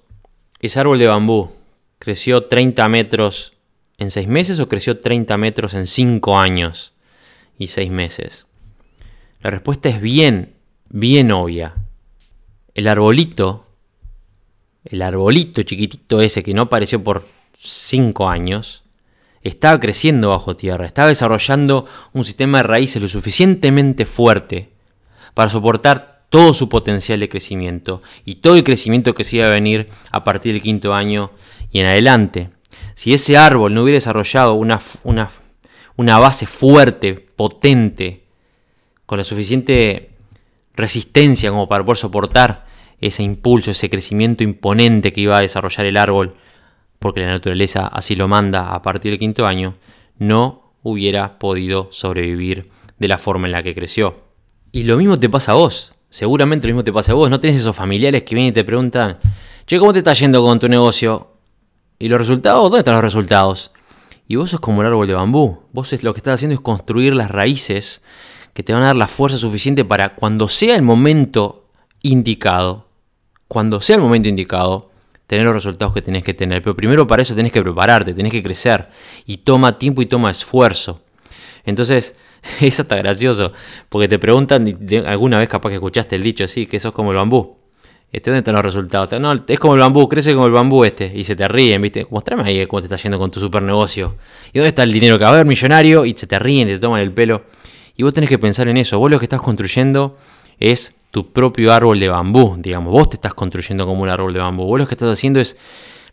Ese 0.60 0.78
árbol 0.78 0.98
de 0.98 1.06
bambú 1.06 1.50
creció 1.98 2.48
30 2.48 2.86
metros 2.90 3.54
en 3.96 4.10
seis 4.10 4.28
meses 4.28 4.60
o 4.60 4.68
creció 4.68 5.00
30 5.00 5.38
metros 5.38 5.72
en 5.72 5.86
cinco 5.86 6.36
años 6.36 6.92
y 7.58 7.68
seis 7.68 7.90
meses? 7.90 8.46
La 9.40 9.48
respuesta 9.48 9.88
es 9.88 10.02
bien, 10.02 10.52
bien 10.90 11.32
obvia. 11.32 11.76
El 12.74 12.88
arbolito, 12.88 13.68
el 14.84 15.00
arbolito 15.00 15.62
chiquitito 15.62 16.20
ese 16.20 16.42
que 16.42 16.52
no 16.52 16.60
apareció 16.60 17.02
por 17.02 17.26
cinco 17.56 18.28
años, 18.28 18.83
estaba 19.44 19.78
creciendo 19.78 20.30
bajo 20.30 20.54
tierra, 20.54 20.86
estaba 20.86 21.08
desarrollando 21.08 21.86
un 22.12 22.24
sistema 22.24 22.58
de 22.58 22.64
raíces 22.64 23.00
lo 23.00 23.08
suficientemente 23.08 24.06
fuerte 24.06 24.70
para 25.34 25.50
soportar 25.50 26.24
todo 26.30 26.54
su 26.54 26.68
potencial 26.68 27.20
de 27.20 27.28
crecimiento 27.28 28.02
y 28.24 28.36
todo 28.36 28.56
el 28.56 28.64
crecimiento 28.64 29.14
que 29.14 29.22
se 29.22 29.36
iba 29.36 29.46
a 29.46 29.50
venir 29.50 29.88
a 30.10 30.24
partir 30.24 30.54
del 30.54 30.62
quinto 30.62 30.94
año 30.94 31.30
y 31.70 31.80
en 31.80 31.86
adelante. 31.86 32.50
Si 32.94 33.12
ese 33.12 33.36
árbol 33.36 33.74
no 33.74 33.82
hubiera 33.82 33.98
desarrollado 33.98 34.54
una, 34.54 34.80
una, 35.04 36.18
base 36.18 36.46
fuerte, 36.46 37.14
potente, 37.14 38.24
con 39.06 39.18
la 39.18 39.24
suficiente 39.24 40.10
resistencia 40.74 41.50
como 41.50 41.68
para 41.68 41.84
poder 41.84 41.98
soportar 41.98 42.66
ese 43.00 43.22
impulso, 43.22 43.70
ese 43.70 43.90
crecimiento 43.90 44.42
imponente 44.42 45.12
que 45.12 45.20
iba 45.20 45.36
a 45.36 45.42
desarrollar 45.42 45.86
el 45.86 45.96
árbol, 45.96 46.34
porque 47.04 47.20
la 47.20 47.32
naturaleza 47.32 47.86
así 47.86 48.16
lo 48.16 48.28
manda 48.28 48.74
a 48.74 48.80
partir 48.80 49.12
del 49.12 49.18
quinto 49.18 49.46
año, 49.46 49.74
no 50.16 50.72
hubiera 50.82 51.38
podido 51.38 51.88
sobrevivir 51.90 52.70
de 52.98 53.08
la 53.08 53.18
forma 53.18 53.46
en 53.46 53.52
la 53.52 53.62
que 53.62 53.74
creció. 53.74 54.16
Y 54.72 54.84
lo 54.84 54.96
mismo 54.96 55.18
te 55.18 55.28
pasa 55.28 55.52
a 55.52 55.56
vos, 55.56 55.92
seguramente 56.08 56.66
lo 56.66 56.72
mismo 56.72 56.82
te 56.82 56.94
pasa 56.94 57.12
a 57.12 57.14
vos, 57.14 57.28
no 57.28 57.38
tenés 57.38 57.56
esos 57.56 57.76
familiares 57.76 58.22
que 58.22 58.34
vienen 58.34 58.52
y 58.52 58.54
te 58.54 58.64
preguntan, 58.64 59.18
che, 59.66 59.78
¿cómo 59.78 59.92
te 59.92 59.98
está 59.98 60.14
yendo 60.14 60.42
con 60.42 60.58
tu 60.58 60.66
negocio? 60.66 61.28
¿Y 61.98 62.08
los 62.08 62.18
resultados? 62.18 62.62
¿Dónde 62.62 62.78
están 62.78 62.94
los 62.94 63.04
resultados? 63.04 63.72
Y 64.26 64.36
vos 64.36 64.48
sos 64.48 64.60
como 64.60 64.80
el 64.80 64.86
árbol 64.86 65.06
de 65.06 65.12
bambú. 65.12 65.58
Vos 65.74 66.02
lo 66.02 66.14
que 66.14 66.20
estás 66.20 66.36
haciendo 66.36 66.54
es 66.54 66.60
construir 66.60 67.14
las 67.14 67.30
raíces 67.30 68.02
que 68.54 68.62
te 68.62 68.72
van 68.72 68.80
a 68.80 68.86
dar 68.86 68.96
la 68.96 69.08
fuerza 69.08 69.36
suficiente 69.36 69.84
para 69.84 70.14
cuando 70.14 70.48
sea 70.48 70.74
el 70.74 70.80
momento 70.80 71.68
indicado, 72.00 72.88
cuando 73.46 73.82
sea 73.82 73.96
el 73.96 74.02
momento 74.02 74.30
indicado, 74.30 74.93
tener 75.26 75.44
los 75.44 75.54
resultados 75.54 75.94
que 75.94 76.02
tenés 76.02 76.22
que 76.22 76.34
tener. 76.34 76.62
Pero 76.62 76.76
primero 76.76 77.06
para 77.06 77.22
eso 77.22 77.34
tenés 77.34 77.52
que 77.52 77.62
prepararte, 77.62 78.14
tenés 78.14 78.32
que 78.32 78.42
crecer. 78.42 78.88
Y 79.26 79.38
toma 79.38 79.78
tiempo 79.78 80.02
y 80.02 80.06
toma 80.06 80.30
esfuerzo. 80.30 81.00
Entonces, 81.64 82.16
eso 82.60 82.82
está 82.82 82.96
gracioso, 82.96 83.52
porque 83.88 84.08
te 84.08 84.18
preguntan, 84.18 84.78
alguna 85.06 85.38
vez 85.38 85.48
capaz 85.48 85.70
que 85.70 85.76
escuchaste 85.76 86.16
el 86.16 86.22
dicho 86.22 86.44
así, 86.44 86.66
que 86.66 86.78
sos 86.78 86.92
como 86.92 87.10
el 87.10 87.16
bambú. 87.16 87.56
Este, 88.12 88.30
¿Dónde 88.30 88.40
están 88.40 88.54
los 88.54 88.64
resultados? 88.64 89.20
No, 89.20 89.34
es 89.48 89.58
como 89.58 89.74
el 89.74 89.80
bambú, 89.80 90.08
crece 90.08 90.34
como 90.34 90.46
el 90.46 90.52
bambú 90.52 90.84
este. 90.84 91.10
Y 91.12 91.24
se 91.24 91.34
te 91.34 91.48
ríen, 91.48 91.82
¿viste? 91.82 92.06
Mostrame 92.10 92.44
ahí 92.44 92.64
cómo 92.66 92.80
te 92.80 92.86
está 92.86 92.96
yendo 92.96 93.18
con 93.18 93.28
tu 93.28 93.40
super 93.40 93.60
negocio. 93.60 94.14
¿Y 94.52 94.58
dónde 94.58 94.68
está 94.68 94.84
el 94.84 94.92
dinero 94.92 95.18
que 95.18 95.24
va 95.24 95.30
a 95.30 95.32
haber 95.34 95.46
millonario? 95.46 96.04
Y 96.04 96.14
se 96.16 96.28
te 96.28 96.38
ríen, 96.38 96.68
te 96.68 96.78
toman 96.78 97.00
el 97.00 97.12
pelo. 97.12 97.42
Y 97.96 98.04
vos 98.04 98.14
tenés 98.14 98.30
que 98.30 98.38
pensar 98.38 98.68
en 98.68 98.76
eso. 98.76 99.00
Vos 99.00 99.10
lo 99.10 99.18
que 99.18 99.24
estás 99.24 99.40
construyendo 99.40 100.16
es 100.58 100.96
tu 101.10 101.32
propio 101.32 101.72
árbol 101.72 102.00
de 102.00 102.08
bambú, 102.08 102.56
digamos. 102.58 102.92
Vos 102.92 103.08
te 103.08 103.16
estás 103.16 103.34
construyendo 103.34 103.86
como 103.86 104.02
un 104.02 104.08
árbol 104.08 104.32
de 104.32 104.40
bambú. 104.40 104.64
Vos 104.64 104.80
lo 104.80 104.88
que 104.88 104.94
estás 104.94 105.10
haciendo 105.10 105.40
es 105.40 105.56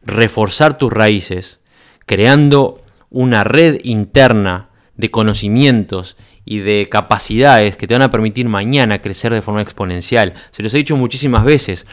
reforzar 0.03 0.77
tus 0.77 0.91
raíces, 0.91 1.61
creando 2.05 2.77
una 3.09 3.43
red 3.43 3.79
interna 3.83 4.69
de 4.95 5.09
conocimientos 5.09 6.17
y 6.45 6.59
de 6.59 6.87
capacidades 6.89 7.77
que 7.77 7.87
te 7.87 7.93
van 7.93 8.03
a 8.03 8.11
permitir 8.11 8.47
mañana 8.47 9.01
crecer 9.01 9.33
de 9.33 9.41
forma 9.41 9.61
exponencial. 9.61 10.33
Se 10.51 10.63
los 10.63 10.73
he 10.73 10.77
dicho 10.77 10.95
muchísimas 10.97 11.43
veces. 11.43 11.85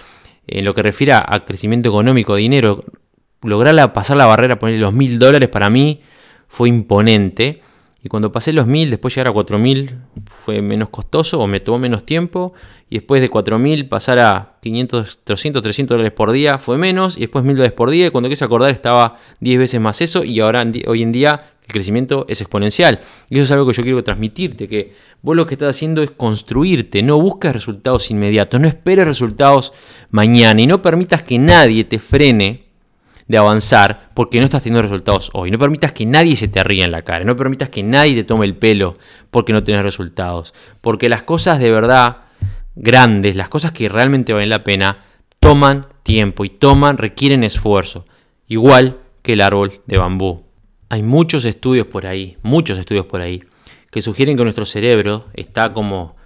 En 0.47 0.65
lo 0.65 0.73
que 0.73 0.83
refiere 0.83 1.13
a 1.13 1.45
crecimiento 1.45 1.91
económico, 1.91 2.35
dinero, 2.35 2.83
lograr 3.43 3.93
pasar 3.93 4.17
la 4.17 4.27
barrera, 4.27 4.59
poner 4.59 4.79
los 4.79 4.93
mil 4.93 5.19
dólares 5.19 5.49
para 5.49 5.71
mí 5.71 6.03
fue 6.49 6.69
imponente. 6.69 7.61
Y 8.03 8.09
cuando 8.09 8.31
pasé 8.31 8.53
los 8.53 8.67
mil, 8.67 8.91
después 8.91 9.15
llegar 9.15 9.29
a 9.29 9.33
cuatro 9.33 9.59
mil 9.59 9.97
fue 10.27 10.63
menos 10.63 10.89
costoso 10.89 11.41
o 11.41 11.47
me 11.49 11.59
tomó 11.59 11.81
menos 11.81 12.05
tiempo. 12.05 12.55
Y 12.91 12.97
después 12.99 13.21
de 13.21 13.29
cuatro 13.29 13.59
mil 13.59 13.89
pasar 13.89 14.21
a 14.21 14.59
500, 14.63 15.21
300, 15.25 15.63
300 15.63 15.95
dólares 15.97 16.13
por 16.13 16.31
día 16.31 16.59
fue 16.59 16.79
menos. 16.79 17.17
Y 17.17 17.21
después 17.23 17.45
mil 17.45 17.57
dólares 17.57 17.75
por 17.75 17.91
día. 17.91 18.07
Y 18.07 18.11
cuando 18.11 18.29
quise 18.29 18.45
acordar 18.45 18.71
estaba 18.71 19.19
10 19.41 19.59
veces 19.59 19.81
más 19.81 20.01
eso. 20.01 20.23
Y 20.23 20.39
ahora 20.39 20.65
hoy 20.87 21.03
en 21.03 21.11
día 21.11 21.41
el 21.69 21.73
crecimiento 21.73 22.25
es 22.29 22.41
exponencial. 22.41 23.01
Y 23.29 23.35
eso 23.35 23.45
es 23.45 23.51
algo 23.51 23.67
que 23.67 23.75
yo 23.75 23.83
quiero 23.83 24.03
transmitirte, 24.03 24.69
que 24.69 24.95
vos 25.21 25.37
lo 25.37 25.47
que 25.47 25.55
estás 25.55 25.77
haciendo 25.77 26.03
es 26.03 26.11
construirte, 26.11 27.03
no 27.03 27.21
busques 27.21 27.53
resultados 27.53 28.11
inmediatos, 28.11 28.59
no 28.59 28.69
esperes 28.69 29.07
resultados 29.07 29.75
mañana 30.11 30.63
y 30.63 30.67
no 30.67 30.81
permitas 30.81 31.23
que 31.23 31.39
nadie 31.39 31.85
te 31.85 31.99
frene 31.99 32.67
de 33.29 33.38
avanzar 33.38 34.11
porque 34.14 34.38
no 34.38 34.45
estás 34.45 34.62
teniendo 34.62 34.83
resultados 34.83 35.31
hoy. 35.35 35.51
No 35.51 35.59
permitas 35.59 35.93
que 35.93 36.07
nadie 36.07 36.35
se 36.35 36.49
te 36.49 36.64
ríe 36.64 36.83
en 36.83 36.91
la 36.91 37.03
cara. 37.03 37.25
No 37.25 37.37
permitas 37.37 37.69
que 37.69 37.83
nadie 37.83 38.14
te 38.14 38.25
tome 38.25 38.47
el 38.47 38.57
pelo 38.57 38.95
porque 39.31 39.53
no 39.53 39.62
tienes 39.62 39.83
resultados. 39.83 40.55
Porque 40.81 41.09
las 41.09 41.23
cosas 41.23 41.61
de 41.61 41.71
verdad 41.71 42.23
grandes, 42.75 43.37
las 43.37 43.49
cosas 43.49 43.73
que 43.73 43.88
realmente 43.88 44.33
valen 44.33 44.49
la 44.49 44.64
pena, 44.64 44.99
toman 45.41 45.87
tiempo 46.03 46.45
y 46.45 46.49
toman, 46.49 46.97
requieren 46.97 47.45
esfuerzo. 47.45 48.05
Igual 48.47 48.99
que 49.23 49.35
el 49.35 49.43
árbol 49.43 49.81
de 49.87 49.99
bambú. 49.99 50.45
Hay 50.88 51.03
muchos 51.03 51.45
estudios 51.45 51.87
por 51.87 52.07
ahí, 52.07 52.38
muchos 52.43 52.79
estudios 52.79 53.05
por 53.05 53.21
ahí, 53.21 53.45
que 53.91 54.01
sugieren 54.01 54.37
que 54.37 54.43
nuestro 54.43 54.64
cerebro 54.64 55.27
está 55.35 55.75
como 55.75 56.17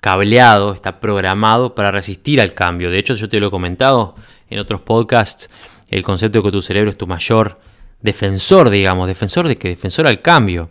cableado, 0.00 0.74
está 0.74 1.00
programado 1.00 1.74
para 1.74 1.90
resistir 1.90 2.40
al 2.40 2.52
cambio. 2.52 2.90
De 2.90 2.98
hecho, 2.98 3.14
yo 3.14 3.28
te 3.28 3.40
lo 3.40 3.46
he 3.46 3.50
comentado 3.50 4.14
en 4.50 4.58
otros 4.58 4.82
podcasts, 4.82 5.48
el 5.90 6.02
concepto 6.02 6.38
de 6.38 6.44
que 6.44 6.52
tu 6.52 6.62
cerebro 6.62 6.90
es 6.90 6.96
tu 6.96 7.06
mayor 7.06 7.60
defensor, 8.00 8.70
digamos, 8.70 9.06
defensor 9.06 9.46
de 9.46 9.56
que 9.56 9.68
defensor 9.68 10.06
al 10.06 10.22
cambio, 10.22 10.70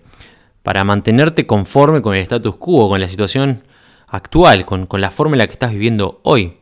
para 0.63 0.83
mantenerte 0.83 1.45
conforme 1.45 2.01
con 2.01 2.15
el 2.15 2.23
status 2.23 2.55
quo, 2.57 2.89
con 2.89 2.99
la 2.99 3.07
situación 3.07 3.63
actual, 4.07 4.65
con, 4.65 4.87
con 4.87 5.01
la 5.01 5.11
forma 5.11 5.35
en 5.35 5.39
la 5.39 5.47
que 5.47 5.53
estás 5.53 5.71
viviendo 5.71 6.19
hoy. 6.23 6.57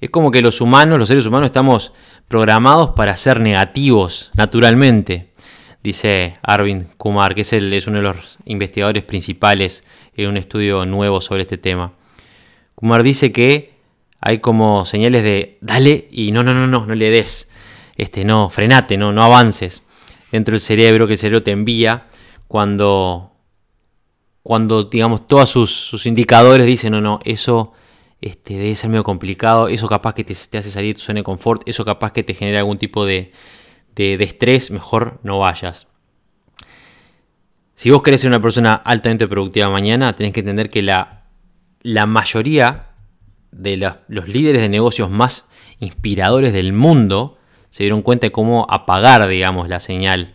Es 0.00 0.10
como 0.10 0.30
que 0.30 0.42
los 0.42 0.60
humanos, 0.60 0.98
los 0.98 1.08
seres 1.08 1.26
humanos, 1.26 1.46
estamos 1.46 1.92
programados 2.28 2.90
para 2.90 3.16
ser 3.16 3.40
negativos 3.40 4.30
naturalmente, 4.34 5.32
dice 5.82 6.38
Arvind 6.42 6.96
Kumar, 6.96 7.34
que 7.34 7.42
es, 7.42 7.52
es 7.52 7.86
uno 7.86 7.98
de 7.98 8.02
los 8.02 8.38
investigadores 8.44 9.04
principales 9.04 9.84
en 10.16 10.28
un 10.28 10.36
estudio 10.36 10.84
nuevo 10.86 11.20
sobre 11.20 11.42
este 11.42 11.58
tema. 11.58 11.92
Kumar 12.74 13.02
dice 13.02 13.32
que 13.32 13.74
hay 14.20 14.38
como 14.38 14.84
señales 14.84 15.22
de 15.22 15.58
dale 15.60 16.08
y 16.10 16.32
no, 16.32 16.42
no, 16.42 16.54
no, 16.54 16.66
no, 16.66 16.86
no 16.86 16.94
le 16.94 17.10
des. 17.10 17.50
Este, 17.96 18.24
no, 18.24 18.50
frenate, 18.50 18.96
no, 18.96 19.12
no 19.12 19.22
avances 19.22 19.82
dentro 20.32 20.52
del 20.52 20.60
cerebro 20.60 21.06
que 21.06 21.12
el 21.12 21.18
cerebro 21.18 21.42
te 21.42 21.52
envía 21.52 22.06
cuando, 22.48 23.32
cuando 24.42 24.84
digamos, 24.84 25.28
todos 25.28 25.50
sus, 25.50 26.06
indicadores 26.06 26.66
dicen, 26.66 26.92
no, 26.92 27.00
no, 27.00 27.20
eso 27.24 27.72
este, 28.20 28.54
debe 28.54 28.74
ser 28.74 28.90
medio 28.90 29.04
complicado, 29.04 29.68
eso 29.68 29.88
capaz 29.88 30.14
que 30.14 30.24
te, 30.24 30.32
hace 30.32 30.70
salir 30.70 30.96
tu 30.96 31.02
zona 31.02 31.20
de 31.20 31.24
confort, 31.24 31.62
eso 31.66 31.84
capaz 31.84 32.12
que 32.12 32.22
te 32.22 32.34
genera 32.34 32.58
algún 32.58 32.78
tipo 32.78 33.06
de, 33.06 33.32
de, 33.94 34.16
de 34.16 34.24
estrés, 34.24 34.70
mejor 34.70 35.20
no 35.22 35.38
vayas. 35.38 35.86
Si 37.76 37.90
vos 37.90 38.02
querés 38.02 38.20
ser 38.20 38.28
una 38.28 38.40
persona 38.40 38.74
altamente 38.74 39.26
productiva 39.28 39.68
mañana, 39.68 40.14
tenés 40.14 40.32
que 40.32 40.40
entender 40.40 40.70
que 40.70 40.82
la 40.82 41.24
la 41.84 42.06
mayoría 42.06 42.86
de 43.52 43.76
los 44.08 44.26
líderes 44.26 44.62
de 44.62 44.68
negocios 44.68 45.10
más 45.10 45.50
inspiradores 45.78 46.52
del 46.52 46.72
mundo 46.72 47.38
se 47.74 47.82
dieron 47.82 48.02
cuenta 48.02 48.28
de 48.28 48.30
cómo 48.30 48.68
apagar, 48.70 49.26
digamos, 49.26 49.68
la 49.68 49.80
señal 49.80 50.28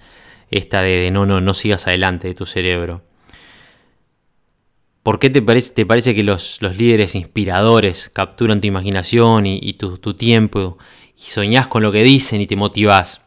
esta 0.52 0.82
de, 0.82 1.10
no, 1.10 1.25
no, 1.25 1.39
no 1.39 1.54
sigas 1.54 1.88
adelante 1.88 2.28
de 2.28 2.34
tu 2.36 2.45
cerebro. 2.45 3.02
¿Por 5.04 5.19
qué 5.19 5.30
te 5.30 5.41
parece, 5.41 6.13
que 6.13 6.23
los, 6.23 6.62
líderes 6.62 7.15
inspiradores 7.15 8.10
capturan 8.10 8.60
tu 8.60 8.67
imaginación 8.67 9.45
y, 9.45 9.71
tu, 9.75 10.13
tiempo 10.15 10.80
y 11.15 11.30
soñás 11.30 11.69
con 11.69 11.82
lo 11.82 11.93
que 11.93 12.04
dicen 12.04 12.41
y 12.41 12.45
te 12.45 12.58
motivás? 12.58 13.21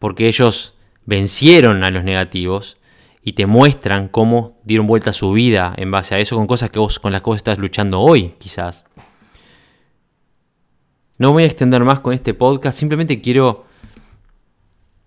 Porque 0.00 0.26
ellos 0.26 0.74
vencieron 1.06 1.84
a 1.84 1.92
los 1.92 2.02
negativos 2.02 2.76
y 3.22 3.34
te 3.34 3.46
muestran 3.46 4.08
cómo 4.08 4.58
dieron 4.64 4.88
vuelta 4.88 5.10
a 5.10 5.12
su 5.12 5.30
vida 5.30 5.72
en 5.76 5.92
base 5.92 6.16
a 6.16 6.18
eso 6.18 6.34
con 6.34 6.48
cosas 6.48 6.72
que 6.72 6.80
vos 6.80 6.98
con 6.98 7.12
las 7.12 7.22
que 7.22 7.30
estás 7.34 7.58
luchando 7.58 8.00
hoy, 8.00 8.34
quizás. 8.40 8.84
No 11.22 11.30
voy 11.30 11.44
a 11.44 11.46
extender 11.46 11.84
más 11.84 12.00
con 12.00 12.14
este 12.14 12.34
podcast, 12.34 12.76
simplemente 12.76 13.20
quiero 13.20 13.64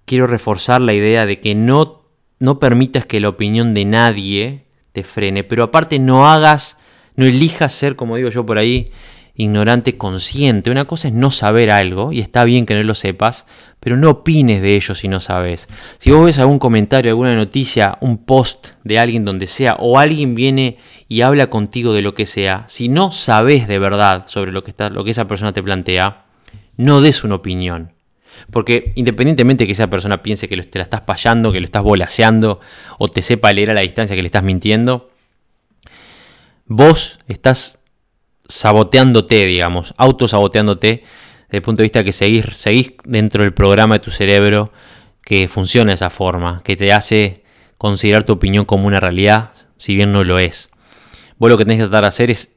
quiero 0.06 0.28
reforzar 0.28 0.80
la 0.80 0.94
idea 0.94 1.26
de 1.26 1.42
que 1.42 1.56
no 1.56 2.06
no 2.40 2.58
permitas 2.58 3.06
que 3.06 3.20
la 3.20 3.28
opinión 3.28 3.74
de 3.74 3.84
nadie 3.84 4.64
te 4.94 5.04
frene, 5.04 5.44
pero 5.44 5.66
aparte 5.66 6.00
no 6.00 6.26
hagas, 6.26 6.78
no 7.18 7.26
elijas 7.26 7.74
ser, 7.74 7.98
como 7.98 8.16
digo 8.16 8.30
yo 8.30 8.46
por 8.46 8.58
ahí, 8.58 8.94
ignorante 9.36 9.98
consciente. 9.98 10.72
Una 10.72 10.86
cosa 10.86 11.08
es 11.08 11.14
no 11.14 11.32
saber 11.32 11.72
algo, 11.72 12.12
y 12.12 12.20
está 12.20 12.44
bien 12.44 12.66
que 12.66 12.74
no 12.74 12.84
lo 12.84 12.96
sepas, 12.96 13.46
pero 13.80 13.98
no 13.98 14.10
opines 14.10 14.62
de 14.62 14.76
ello 14.76 14.96
si 14.96 15.08
no 15.08 15.20
sabes. 15.20 15.68
Si 16.00 16.12
vos 16.12 16.26
ves 16.26 16.40
algún 16.40 16.60
comentario, 16.60 17.12
alguna 17.12 17.36
noticia, 17.36 17.98
un 18.02 18.18
post 18.18 18.70
de 18.84 18.98
alguien 18.98 19.26
donde 19.26 19.48
sea, 19.48 19.76
o 19.80 20.00
alguien 20.00 20.36
viene 20.36 20.78
y 21.08 21.22
habla 21.22 21.50
contigo 21.50 21.94
de 21.94 22.02
lo 22.02 22.16
que 22.16 22.26
sea, 22.26 22.64
si 22.68 22.90
no 22.90 23.12
sabes 23.12 23.68
de 23.68 23.80
verdad 23.80 24.24
sobre 24.28 24.52
lo 24.52 24.64
que, 24.64 24.72
está, 24.72 24.90
lo 24.90 25.04
que 25.04 25.12
esa 25.12 25.28
persona 25.28 25.54
te 25.54 25.62
plantea, 25.62 26.26
no 26.78 27.02
des 27.02 27.24
una 27.24 27.36
opinión. 27.36 27.94
Porque 28.52 28.92
independientemente 28.96 29.66
que 29.66 29.72
esa 29.72 29.90
persona 29.90 30.22
piense 30.22 30.50
que 30.50 30.58
te 30.58 30.80
la 30.80 30.84
estás 30.84 31.02
payando, 31.02 31.52
que 31.52 31.60
lo 31.60 31.66
estás 31.66 31.84
volaseando, 31.84 32.60
o 32.98 33.10
te 33.10 33.22
sepa 33.22 33.54
leer 33.54 33.72
a 33.72 33.74
la 33.74 33.82
distancia 33.82 34.16
que 34.16 34.22
le 34.22 34.28
estás 34.28 34.44
mintiendo, 34.44 35.12
vos 36.66 37.20
estás 37.28 37.80
saboteándote, 38.48 39.46
digamos, 39.46 39.94
autosaboteándote, 39.98 41.04
desde 41.48 41.58
el 41.58 41.62
punto 41.62 41.82
de 41.82 41.86
vista 41.86 42.04
que 42.04 42.12
seguís, 42.12 42.46
seguís 42.54 42.94
dentro 43.04 43.44
del 43.44 43.54
programa 43.54 43.96
de 43.96 44.00
tu 44.00 44.12
cerebro 44.12 44.72
que 45.22 45.48
funciona 45.48 45.90
de 45.90 45.96
esa 45.96 46.10
forma, 46.10 46.62
que 46.64 46.76
te 46.76 46.94
hace 46.94 47.44
considerar 47.78 48.24
tu 48.24 48.34
opinión 48.34 48.66
como 48.66 48.88
una 48.88 49.00
realidad, 49.00 49.52
si 49.78 49.96
bien 49.96 50.12
no 50.12 50.24
lo 50.24 50.40
es. 50.40 50.70
Vos 51.38 51.50
lo 51.50 51.58
que 51.58 51.66
tenés 51.66 51.80
que 51.80 51.84
tratar 51.84 52.04
de 52.04 52.08
hacer 52.08 52.32
es, 52.32 52.54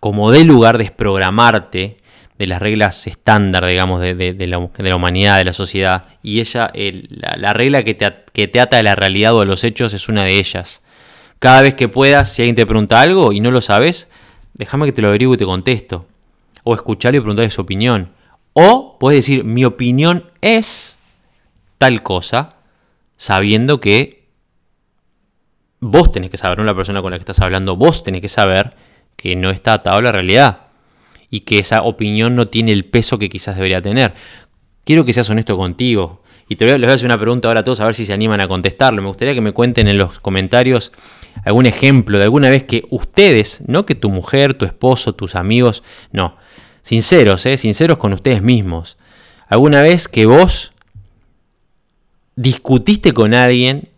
como 0.00 0.30
de 0.30 0.44
lugar, 0.44 0.78
desprogramarte 0.78 1.96
de 2.38 2.46
las 2.46 2.62
reglas 2.62 3.06
estándar, 3.08 3.66
digamos, 3.66 4.00
de, 4.00 4.46
la, 4.46 4.94
humanidad, 4.94 5.38
de 5.38 5.44
la 5.44 5.52
sociedad. 5.52 6.06
Y 6.22 6.38
ella, 6.38 6.70
la, 7.08 7.52
regla 7.52 7.82
que 7.82 7.94
te, 7.94 8.14
que 8.32 8.46
te 8.46 8.60
ata 8.60 8.78
a 8.78 8.82
la 8.82 8.94
realidad 8.94 9.34
o 9.34 9.40
a 9.40 9.44
los 9.44 9.64
hechos 9.64 9.92
es 9.92 10.08
una 10.08 10.24
de 10.24 10.38
ellas. 10.38 10.82
Cada 11.40 11.62
vez 11.62 11.74
que 11.74 11.88
puedas, 11.88 12.32
si 12.32 12.42
alguien 12.42 12.54
te 12.54 12.66
pregunta 12.66 13.00
algo 13.00 13.32
y 13.32 13.40
no 13.40 13.50
lo 13.50 13.60
sabes, 13.60 14.08
déjame 14.54 14.86
que 14.86 14.92
te 14.92 15.02
lo 15.02 15.08
averigüe 15.08 15.34
y 15.34 15.38
te 15.38 15.44
contesto. 15.44 16.06
O 16.64 16.74
escucharle 16.74 17.18
y 17.18 17.20
preguntarle 17.20 17.50
su 17.50 17.60
opinión. 17.60 18.12
O 18.52 18.98
puedes 18.98 19.24
decir, 19.24 19.44
mi 19.44 19.64
opinión 19.64 20.30
es 20.40 20.98
tal 21.78 22.02
cosa, 22.02 22.50
sabiendo 23.16 23.80
que 23.80 24.26
vos 25.80 26.10
tenés 26.10 26.30
que 26.30 26.36
saber, 26.36 26.58
no 26.58 26.64
la 26.64 26.74
persona 26.74 27.00
con 27.02 27.12
la 27.12 27.18
que 27.18 27.22
estás 27.22 27.40
hablando, 27.40 27.76
vos 27.76 28.02
tenés 28.02 28.20
que 28.20 28.28
saber 28.28 28.70
que 29.16 29.36
no 29.36 29.50
está 29.50 29.74
atado 29.74 29.98
a 29.98 30.02
la 30.02 30.12
realidad 30.12 30.68
y 31.30 31.40
que 31.40 31.58
esa 31.58 31.82
opinión 31.82 32.36
no 32.36 32.48
tiene 32.48 32.72
el 32.72 32.84
peso 32.84 33.18
que 33.18 33.28
quizás 33.28 33.56
debería 33.56 33.82
tener. 33.82 34.14
Quiero 34.84 35.04
que 35.04 35.12
seas 35.12 35.28
honesto 35.30 35.56
contigo. 35.56 36.22
Y 36.48 36.56
te 36.56 36.64
voy 36.64 36.74
a, 36.74 36.78
les 36.78 36.86
voy 36.86 36.92
a 36.92 36.94
hacer 36.94 37.06
una 37.06 37.18
pregunta 37.18 37.48
ahora 37.48 37.60
a 37.60 37.64
todos 37.64 37.80
a 37.80 37.84
ver 37.84 37.94
si 37.94 38.06
se 38.06 38.12
animan 38.12 38.40
a 38.40 38.48
contestarlo. 38.48 39.02
Me 39.02 39.08
gustaría 39.08 39.34
que 39.34 39.40
me 39.40 39.52
cuenten 39.52 39.86
en 39.88 39.98
los 39.98 40.18
comentarios 40.18 40.92
algún 41.44 41.66
ejemplo 41.66 42.18
de 42.18 42.24
alguna 42.24 42.48
vez 42.48 42.64
que 42.64 42.84
ustedes, 42.90 43.62
no 43.66 43.84
que 43.84 43.94
tu 43.94 44.10
mujer, 44.10 44.54
tu 44.54 44.64
esposo, 44.64 45.14
tus 45.14 45.34
amigos, 45.34 45.82
no, 46.10 46.36
sinceros, 46.82 47.44
¿eh? 47.46 47.56
sinceros 47.56 47.98
con 47.98 48.12
ustedes 48.14 48.42
mismos. 48.42 48.96
Alguna 49.48 49.82
vez 49.82 50.08
que 50.08 50.26
vos 50.26 50.72
discutiste 52.34 53.12
con 53.12 53.34
alguien 53.34 53.88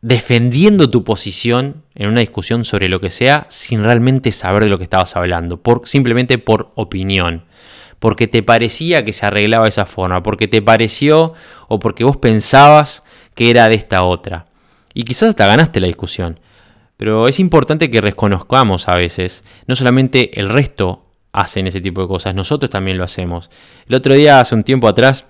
defendiendo 0.00 0.88
tu 0.88 1.02
posición 1.04 1.82
en 1.94 2.08
una 2.08 2.20
discusión 2.20 2.64
sobre 2.64 2.88
lo 2.88 3.00
que 3.00 3.10
sea 3.10 3.46
sin 3.50 3.82
realmente 3.82 4.30
saber 4.32 4.64
de 4.64 4.70
lo 4.70 4.78
que 4.78 4.84
estabas 4.84 5.16
hablando, 5.16 5.56
por, 5.56 5.86
simplemente 5.86 6.38
por 6.38 6.70
opinión, 6.74 7.44
porque 7.98 8.26
te 8.26 8.42
parecía 8.42 9.04
que 9.04 9.12
se 9.12 9.26
arreglaba 9.26 9.64
de 9.64 9.70
esa 9.70 9.86
forma, 9.86 10.22
porque 10.22 10.48
te 10.48 10.62
pareció 10.62 11.34
o 11.68 11.78
porque 11.78 12.04
vos 12.04 12.16
pensabas 12.16 13.04
que 13.34 13.50
era 13.50 13.68
de 13.68 13.74
esta 13.74 14.04
otra. 14.04 14.44
Y 14.94 15.04
quizás 15.04 15.30
hasta 15.30 15.46
ganaste 15.46 15.80
la 15.80 15.86
discusión. 15.86 16.40
Pero 16.96 17.28
es 17.28 17.38
importante 17.40 17.90
que 17.90 18.00
reconozcamos 18.00 18.88
a 18.88 18.96
veces, 18.96 19.44
no 19.66 19.74
solamente 19.76 20.40
el 20.40 20.48
resto 20.48 21.04
hacen 21.32 21.66
ese 21.66 21.82
tipo 21.82 22.00
de 22.00 22.08
cosas, 22.08 22.34
nosotros 22.34 22.70
también 22.70 22.96
lo 22.96 23.04
hacemos. 23.04 23.50
El 23.86 23.96
otro 23.96 24.14
día, 24.14 24.40
hace 24.40 24.54
un 24.54 24.64
tiempo 24.64 24.88
atrás, 24.88 25.26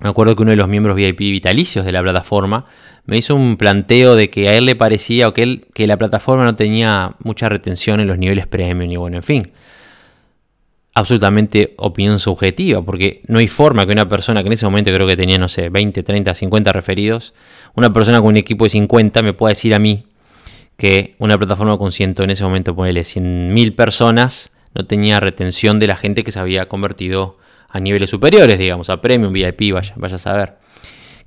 me 0.00 0.10
acuerdo 0.10 0.36
que 0.36 0.42
uno 0.42 0.50
de 0.50 0.56
los 0.56 0.68
miembros 0.68 0.96
VIP 0.96 1.20
vitalicios 1.20 1.86
de 1.86 1.92
la 1.92 2.02
plataforma 2.02 2.66
me 3.06 3.16
hizo 3.16 3.34
un 3.34 3.56
planteo 3.56 4.14
de 4.16 4.28
que 4.28 4.48
a 4.48 4.54
él 4.54 4.66
le 4.66 4.76
parecía 4.76 5.28
o 5.28 5.32
que, 5.32 5.62
que 5.72 5.86
la 5.86 5.96
plataforma 5.96 6.44
no 6.44 6.54
tenía 6.54 7.14
mucha 7.20 7.48
retención 7.48 8.00
en 8.00 8.08
los 8.08 8.18
niveles 8.18 8.46
premium 8.46 8.90
y 8.90 8.96
bueno, 8.96 9.16
en 9.16 9.22
fin. 9.22 9.52
Absolutamente 10.94 11.74
opinión 11.78 12.18
subjetiva, 12.18 12.82
porque 12.82 13.22
no 13.26 13.38
hay 13.38 13.48
forma 13.48 13.86
que 13.86 13.92
una 13.92 14.08
persona 14.08 14.42
que 14.42 14.48
en 14.48 14.52
ese 14.52 14.66
momento 14.66 14.92
creo 14.92 15.06
que 15.06 15.16
tenía, 15.16 15.38
no 15.38 15.48
sé, 15.48 15.70
20, 15.70 16.02
30, 16.02 16.34
50 16.34 16.72
referidos, 16.72 17.32
una 17.74 17.92
persona 17.92 18.20
con 18.20 18.28
un 18.28 18.36
equipo 18.36 18.64
de 18.64 18.70
50 18.70 19.22
me 19.22 19.32
pueda 19.32 19.50
decir 19.52 19.74
a 19.74 19.78
mí 19.78 20.04
que 20.76 21.14
una 21.18 21.38
plataforma 21.38 21.78
con 21.78 21.92
ciento 21.92 22.24
en 22.24 22.30
ese 22.30 22.44
momento, 22.44 22.74
ponele 22.74 23.02
100.000 23.02 23.74
personas, 23.74 24.52
no 24.74 24.84
tenía 24.84 25.20
retención 25.20 25.78
de 25.78 25.86
la 25.86 25.96
gente 25.96 26.24
que 26.24 26.32
se 26.32 26.40
había 26.40 26.66
convertido 26.66 27.38
a 27.68 27.80
niveles 27.80 28.10
superiores, 28.10 28.58
digamos, 28.58 28.90
a 28.90 29.00
Premium, 29.00 29.32
VIP, 29.32 29.72
vaya, 29.72 29.94
vaya 29.96 30.16
a 30.16 30.18
saber. 30.18 30.58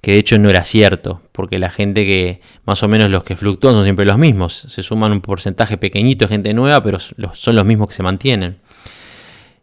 Que 0.01 0.12
de 0.12 0.19
hecho 0.19 0.38
no 0.38 0.49
era 0.49 0.63
cierto, 0.63 1.21
porque 1.32 1.58
la 1.58 1.71
gente 1.71 2.06
que, 2.06 2.41
más 2.65 2.84
o 2.84 2.88
menos 2.88 3.10
los 3.10 3.23
que 3.23 3.36
fluctúan 3.36 3.73
son 3.73 3.84
siempre 3.84 4.06
los 4.06 4.19
mismos. 4.19 4.67
Se 4.69 4.84
suman 4.84 5.12
un 5.12 5.21
porcentaje 5.21 5.78
pequeñito 5.78 6.25
de 6.25 6.30
gente 6.30 6.54
nueva, 6.54 6.84
pero 6.84 6.99
son 6.99 7.56
los 7.56 7.65
mismos 7.65 7.89
que 7.89 7.95
se 7.95 8.04
mantienen. 8.04 8.58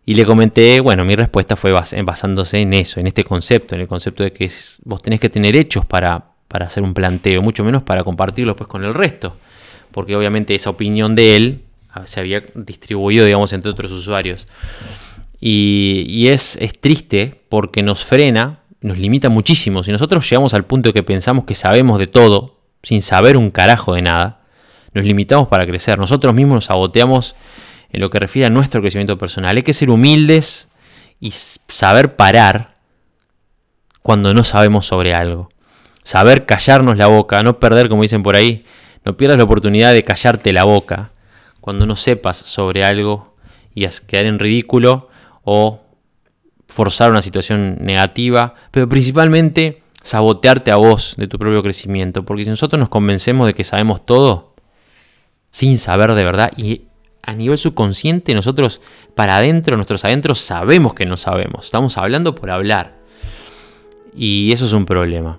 Y 0.05 0.15
le 0.15 0.25
comenté, 0.25 0.81
bueno, 0.81 1.05
mi 1.05 1.15
respuesta 1.15 1.55
fue 1.55 1.73
basándose 1.73 2.61
en 2.61 2.73
eso, 2.73 2.99
en 2.99 3.07
este 3.07 3.23
concepto, 3.23 3.77
en 3.77 3.83
el 3.83 3.87
concepto 3.87 4.25
de 4.25 4.33
que 4.33 4.51
vos 4.85 5.01
tenés 5.01 5.21
que 5.21 5.29
tener 5.29 5.55
hechos 5.55 5.87
para, 5.87 6.33
para 6.49 6.67
hacer 6.67 6.83
un 6.83 6.93
planteo, 6.93 7.41
mucho 7.41 7.65
menos 7.65 7.83
para 7.83 8.03
compartirlo 8.03 8.57
pues 8.57 8.69
con 8.69 8.85
el 8.85 8.95
resto. 8.95 9.37
Porque 9.93 10.17
obviamente 10.17 10.55
esa 10.55 10.71
opinión 10.71 11.15
de 11.15 11.37
él 11.37 11.63
ah, 11.91 12.07
se 12.07 12.19
había 12.19 12.43
distribuido, 12.55 13.25
digamos, 13.25 13.53
entre 13.53 13.71
otros 13.71 13.93
usuarios. 13.93 14.47
Y, 15.41 16.29
es, 16.29 16.57
es, 16.57 16.79
triste 16.79 17.43
porque 17.49 17.83
nos 17.83 18.05
frena, 18.05 18.61
nos 18.81 18.99
limita 18.99 19.29
muchísimo. 19.29 19.83
Si 19.83 19.91
nosotros 19.91 20.29
llegamos 20.29 20.55
al 20.55 20.65
punto 20.65 20.89
de 20.89 20.93
que 20.93 21.03
pensamos 21.03 21.45
que 21.45 21.57
sabemos 21.57 21.99
de 21.99 22.07
todo, 22.07 22.61
sin 22.83 23.03
saber 23.03 23.37
un 23.37 23.51
carajo 23.51 23.95
de 23.95 24.03
nada, 24.03 24.43
nos 24.95 25.05
limitamos 25.05 25.49
para 25.49 25.67
crecer. 25.67 25.99
Nosotros 25.99 26.33
mismos 26.35 26.57
nos 26.57 26.65
saboteamos 26.67 27.35
en 27.93 28.01
lo 28.01 28.11
que 28.11 28.19
refiere 28.19 28.47
a 28.47 28.51
nuestro 28.51 28.81
crecimiento 28.81 29.19
personal. 29.19 29.57
Hay 29.57 29.63
que 29.63 29.75
ser 29.75 29.91
humildes 29.91 30.69
y 31.21 31.31
saber 31.31 32.17
parar 32.17 32.77
cuando 34.03 34.35
no 34.35 34.45
sabemos 34.45 34.87
sobre 34.87 35.15
algo. 35.15 35.49
Saber 36.03 36.47
callarnos 36.47 36.97
la 36.97 37.07
boca, 37.07 37.43
no 37.43 37.61
perder, 37.61 37.89
como 37.89 38.03
dicen 38.03 38.23
por 38.23 38.35
ahí, 38.35 38.65
no 39.05 39.17
pierdas 39.17 39.39
la 39.39 39.45
oportunidad 39.45 39.93
de 39.93 40.03
callarte 40.03 40.53
la 40.53 40.65
boca 40.65 41.13
cuando 41.61 41.87
no 41.87 41.95
sepas 41.95 42.37
sobre 42.37 42.85
algo 42.85 43.37
y 43.75 43.87
quedar 44.07 44.27
en 44.27 44.39
ridículo 44.39 45.09
o 45.45 45.83
forzar 46.67 47.11
una 47.11 47.23
situación 47.23 47.77
negativa, 47.81 48.55
pero 48.71 48.89
principalmente 48.89 49.83
sabotearte 50.03 50.71
a 50.71 50.77
vos 50.77 51.15
de 51.17 51.29
tu 51.29 51.39
propio 51.39 51.63
crecimiento, 51.63 52.25
porque 52.25 52.45
si 52.45 52.51
nosotros 52.51 52.81
nos 52.81 52.89
convencemos 52.89 53.47
de 53.47 53.55
que 53.55 53.63
sabemos 53.63 54.05
todo, 54.05 54.55
sin 55.51 55.79
saber 55.79 56.15
de 56.15 56.25
verdad, 56.25 56.51
y 56.57 56.83
a 57.23 57.35
nivel 57.35 57.57
subconsciente 57.57 58.35
nosotros 58.35 58.81
para 59.15 59.37
adentro, 59.37 59.77
nuestros 59.77 60.05
adentros 60.05 60.41
sabemos 60.41 60.95
que 60.95 61.07
no 61.07 61.17
sabemos. 61.17 61.67
Estamos 61.67 61.97
hablando 61.97 62.35
por 62.35 62.51
hablar. 62.51 62.97
Y 64.15 64.53
eso 64.53 64.65
es 64.65 64.73
un 64.73 64.85
problema. 64.85 65.39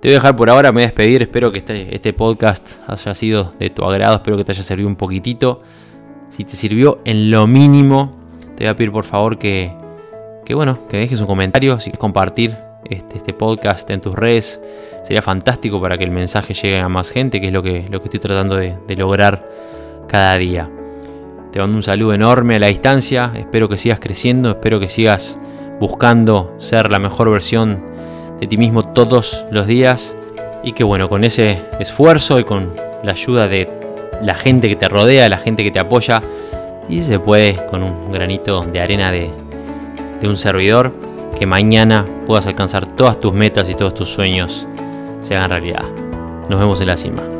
Te 0.00 0.08
voy 0.08 0.12
a 0.12 0.16
dejar 0.16 0.34
por 0.34 0.48
ahora, 0.48 0.72
me 0.72 0.76
voy 0.76 0.84
a 0.84 0.86
despedir. 0.86 1.20
Espero 1.20 1.52
que 1.52 1.58
este, 1.58 1.94
este 1.94 2.12
podcast 2.14 2.68
haya 2.88 3.14
sido 3.14 3.52
de 3.58 3.68
tu 3.68 3.84
agrado. 3.84 4.16
Espero 4.16 4.38
que 4.38 4.44
te 4.44 4.52
haya 4.52 4.62
servido 4.62 4.88
un 4.88 4.96
poquitito. 4.96 5.58
Si 6.30 6.44
te 6.44 6.56
sirvió 6.56 7.00
en 7.04 7.30
lo 7.30 7.46
mínimo, 7.46 8.16
te 8.56 8.64
voy 8.64 8.68
a 8.68 8.76
pedir 8.76 8.90
por 8.90 9.04
favor 9.04 9.38
que, 9.38 9.72
que 10.46 10.54
bueno, 10.54 10.78
que 10.88 10.96
dejes 10.96 11.20
un 11.20 11.26
comentario. 11.26 11.78
Si 11.78 11.90
quieres 11.90 12.00
compartir 12.00 12.56
este, 12.88 13.18
este, 13.18 13.34
podcast 13.34 13.90
en 13.90 14.00
tus 14.00 14.14
redes, 14.14 14.60
sería 15.04 15.20
fantástico 15.20 15.80
para 15.82 15.98
que 15.98 16.04
el 16.04 16.12
mensaje 16.12 16.54
llegue 16.54 16.78
a 16.78 16.88
más 16.88 17.10
gente, 17.10 17.40
que 17.40 17.48
es 17.48 17.52
lo 17.52 17.62
que, 17.62 17.86
lo 17.90 18.00
que 18.00 18.06
estoy 18.06 18.20
tratando 18.20 18.56
de 18.56 18.96
lograr 18.96 19.46
cada 20.08 20.36
día. 20.38 20.70
Te 21.52 21.58
mando 21.58 21.76
un 21.76 21.82
saludo 21.82 22.14
enorme 22.14 22.56
a 22.56 22.58
la 22.60 22.68
distancia, 22.68 23.32
espero 23.34 23.68
que 23.68 23.76
sigas 23.76 23.98
creciendo, 23.98 24.50
espero 24.50 24.78
que 24.78 24.88
sigas 24.88 25.38
buscando 25.80 26.54
ser 26.58 26.90
la 26.90 27.00
mejor 27.00 27.30
versión 27.30 27.82
de 28.38 28.46
ti 28.46 28.56
mismo 28.56 28.86
todos 28.86 29.44
los 29.50 29.66
días 29.66 30.16
y 30.62 30.72
que 30.72 30.84
bueno, 30.84 31.08
con 31.08 31.24
ese 31.24 31.58
esfuerzo 31.80 32.38
y 32.38 32.44
con 32.44 32.70
la 33.02 33.12
ayuda 33.12 33.48
de 33.48 33.68
la 34.22 34.34
gente 34.34 34.68
que 34.68 34.76
te 34.76 34.88
rodea, 34.88 35.28
la 35.28 35.38
gente 35.38 35.64
que 35.64 35.72
te 35.72 35.80
apoya 35.80 36.22
y 36.88 37.00
se 37.00 37.18
puede 37.18 37.56
con 37.66 37.82
un 37.82 38.12
granito 38.12 38.62
de 38.62 38.80
arena 38.80 39.10
de, 39.10 39.30
de 40.20 40.28
un 40.28 40.36
servidor, 40.36 40.92
que 41.36 41.46
mañana 41.46 42.06
puedas 42.26 42.46
alcanzar 42.46 42.86
todas 42.86 43.18
tus 43.18 43.32
metas 43.32 43.68
y 43.68 43.74
todos 43.74 43.94
tus 43.94 44.08
sueños 44.08 44.68
se 45.22 45.36
hagan 45.36 45.50
realidad. 45.50 45.84
Nos 46.48 46.60
vemos 46.60 46.80
en 46.80 46.86
la 46.88 46.96
cima. 46.96 47.39